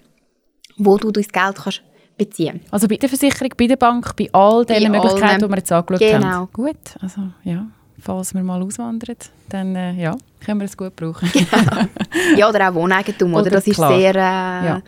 wo 0.77 0.97
du 0.97 1.11
das 1.11 1.27
Geld 1.27 1.57
kannst 1.57 1.83
beziehen. 2.17 2.61
Also 2.71 2.87
bei 2.87 2.95
der 2.95 3.09
Versicherung, 3.09 3.53
bei 3.55 3.67
der 3.67 3.75
Bank, 3.75 4.15
bei 4.15 4.29
all 4.33 4.65
diesen 4.65 4.91
bei 4.91 4.97
Möglichkeiten, 4.97 5.43
die 5.43 5.49
wir 5.49 5.57
jetzt 5.57 5.71
angeschaut 5.71 5.99
genau. 5.99 6.27
haben. 6.27 6.49
Genau. 6.53 6.69
Gut, 6.69 6.95
also 7.01 7.21
ja 7.43 7.67
falls 7.99 8.33
wir 8.33 8.43
mal 8.43 8.61
auswandern, 8.61 9.17
dann 9.49 9.75
äh, 9.75 9.93
ja, 9.93 10.15
können 10.45 10.59
wir 10.59 10.65
es 10.65 10.77
gut 10.77 10.95
brauchen. 10.95 11.29
Genau. 11.31 11.87
Ja, 12.37 12.49
oder 12.49 12.69
auch 12.69 12.75
Wohneigentum, 12.75 13.33
oder? 13.33 13.43
oder 13.43 13.51
das 13.51 13.65
klar. 13.65 13.91
ist 13.91 13.97
sehr 13.97 14.15
äh, 14.15 14.65
ja. 14.67 14.81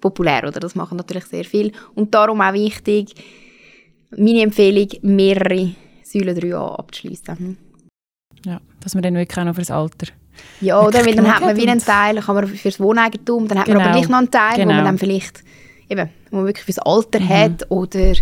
populär, 0.00 0.44
oder? 0.46 0.60
Das 0.60 0.74
machen 0.74 0.96
natürlich 0.96 1.24
sehr 1.26 1.44
viel. 1.44 1.72
Und 1.94 2.14
darum 2.14 2.40
auch 2.40 2.52
wichtig, 2.52 3.14
meine 4.16 4.42
Empfehlung, 4.42 4.88
mehrere 5.02 5.74
Säule 6.02 6.32
3a 6.32 6.78
abzuschließen. 6.78 7.38
Hm. 7.38 7.56
Ja, 8.44 8.60
dass 8.80 8.94
man 8.94 9.02
dann 9.02 9.14
wirklich 9.14 9.38
auch 9.38 9.44
noch 9.44 9.54
fürs 9.54 9.70
Alter 9.70 10.06
ja, 10.60 10.80
oder? 10.80 11.04
Weil 11.04 11.14
dann 11.14 11.32
hat 11.32 11.42
man 11.42 11.56
wie 11.56 11.68
einen 11.68 11.80
Teil, 11.80 12.20
kann 12.20 12.34
man 12.34 12.46
fürs 12.46 12.80
Wohneigentum, 12.80 13.48
dann 13.48 13.58
hat 13.58 13.66
genau. 13.66 13.78
man 13.78 13.88
aber 13.88 14.00
genau. 14.00 14.06
gleich 14.06 14.10
noch 14.10 14.18
einen 14.18 14.30
Teil, 14.30 14.56
genau. 14.56 14.70
wo 14.70 14.74
man 14.76 14.84
dann 14.84 14.98
vielleicht 14.98 15.44
eben, 15.88 16.08
wo 16.30 16.36
man 16.36 16.46
wirklich 16.46 16.64
fürs 16.64 16.78
Alter 16.78 17.20
mhm. 17.20 17.28
hat 17.28 17.70
oder 17.70 18.12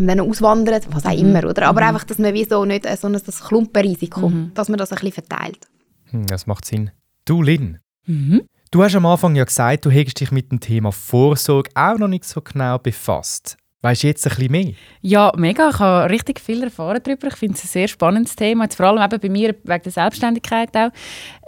wenn 0.00 0.06
man 0.06 0.18
dann 0.18 0.30
auswandert, 0.30 0.86
was 0.90 1.04
auch 1.04 1.12
mhm. 1.12 1.18
immer, 1.18 1.44
oder? 1.44 1.66
Aber 1.66 1.82
mhm. 1.82 1.88
einfach, 1.88 2.04
dass 2.04 2.18
man 2.18 2.32
wie 2.32 2.44
so 2.44 2.64
nicht 2.64 2.86
so 2.98 3.06
ein 3.06 3.12
das 3.12 3.44
Klumpenrisiko, 3.44 4.28
mhm. 4.28 4.52
dass 4.54 4.68
man 4.68 4.78
das 4.78 4.92
ein 4.92 4.96
bisschen 4.96 5.24
verteilt. 5.24 5.66
Hm, 6.10 6.26
das 6.26 6.46
macht 6.46 6.64
Sinn. 6.64 6.90
Du, 7.26 7.42
Lynn, 7.42 7.78
mhm. 8.06 8.42
du 8.70 8.82
hast 8.82 8.94
am 8.94 9.06
Anfang 9.06 9.36
ja 9.36 9.44
gesagt, 9.44 9.84
du 9.84 9.90
hättest 9.90 10.20
dich 10.20 10.32
mit 10.32 10.50
dem 10.50 10.60
Thema 10.60 10.90
Vorsorge 10.90 11.70
auch 11.74 11.98
noch 11.98 12.08
nicht 12.08 12.24
so 12.24 12.40
genau 12.40 12.78
befasst. 12.78 13.58
Weißt 13.82 14.02
du 14.02 14.08
jetzt 14.08 14.26
ein 14.26 14.36
bisschen 14.36 14.52
mehr? 14.52 14.72
Ja, 15.00 15.32
mega. 15.38 15.70
Ich 15.70 15.78
habe 15.78 16.10
richtig 16.10 16.38
viel 16.38 16.62
erfahren 16.62 17.00
darüber. 17.02 17.28
Ich 17.28 17.36
finde 17.36 17.54
es 17.54 17.64
ein 17.64 17.68
sehr 17.68 17.88
spannendes 17.88 18.36
Thema. 18.36 18.64
Jetzt 18.64 18.74
vor 18.74 18.84
allem 18.84 19.02
eben 19.02 19.18
bei 19.18 19.28
mir 19.30 19.54
wegen 19.64 19.82
der 19.82 19.92
Selbstständigkeit 19.92 20.76
auch. 20.76 20.90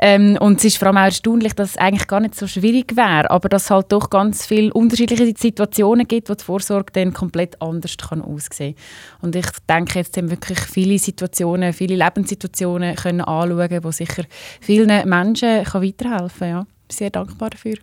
Ähm, 0.01 0.39
und 0.41 0.59
es 0.59 0.65
ist 0.65 0.79
vor 0.79 0.89
allem 0.89 0.97
auch 0.97 1.03
erstaunlich, 1.03 1.53
dass 1.53 1.73
es 1.73 1.77
eigentlich 1.77 2.07
gar 2.07 2.21
nicht 2.21 2.35
so 2.35 2.47
schwierig 2.47 2.97
wäre, 2.97 3.31
aber 3.31 3.51
dass 3.51 3.65
es 3.65 3.71
halt 3.71 3.93
doch 3.93 4.09
ganz 4.09 4.47
viele 4.47 4.73
unterschiedliche 4.73 5.35
Situationen 5.37 6.09
gibt, 6.09 6.31
wo 6.31 6.35
die 6.35 6.43
Vorsorge 6.43 6.91
dann 6.95 7.13
komplett 7.13 7.61
anders 7.61 7.99
kann 7.99 8.23
aussehen 8.23 8.77
kann. 9.21 9.29
Und 9.29 9.37
ich 9.37 9.47
denke 9.69 9.99
jetzt 9.99 10.17
haben 10.17 10.31
wirklich 10.31 10.59
viele 10.61 10.99
Situationen, 10.99 11.75
viele 11.75 11.97
Lebenssituationen 11.97 12.97
können 12.97 13.21
anschauen, 13.21 13.81
die 13.83 13.93
sicher 13.93 14.25
vielen 14.63 15.07
Menschen 15.07 15.65
kann 15.65 15.83
weiterhelfen 15.83 16.39
kann. 16.39 16.49
Ja. 16.49 16.67
Sehr 16.93 17.11
dankbar 17.11 17.51
dafür. 17.51 17.77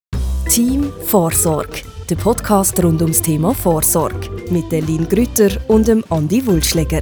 Team 0.49 0.91
Vorsorge, 1.06 1.84
der 2.10 2.15
Podcast 2.15 2.84
rund 2.84 3.01
ums 3.01 3.21
Thema 3.21 3.54
Vorsorge 3.54 4.30
mit 4.49 4.71
der 4.71 4.82
Lynn 4.82 5.08
Grütter 5.08 5.49
und 5.67 5.88
dem 5.88 6.04
Andi 6.10 6.45
Wulschläger. 6.45 7.01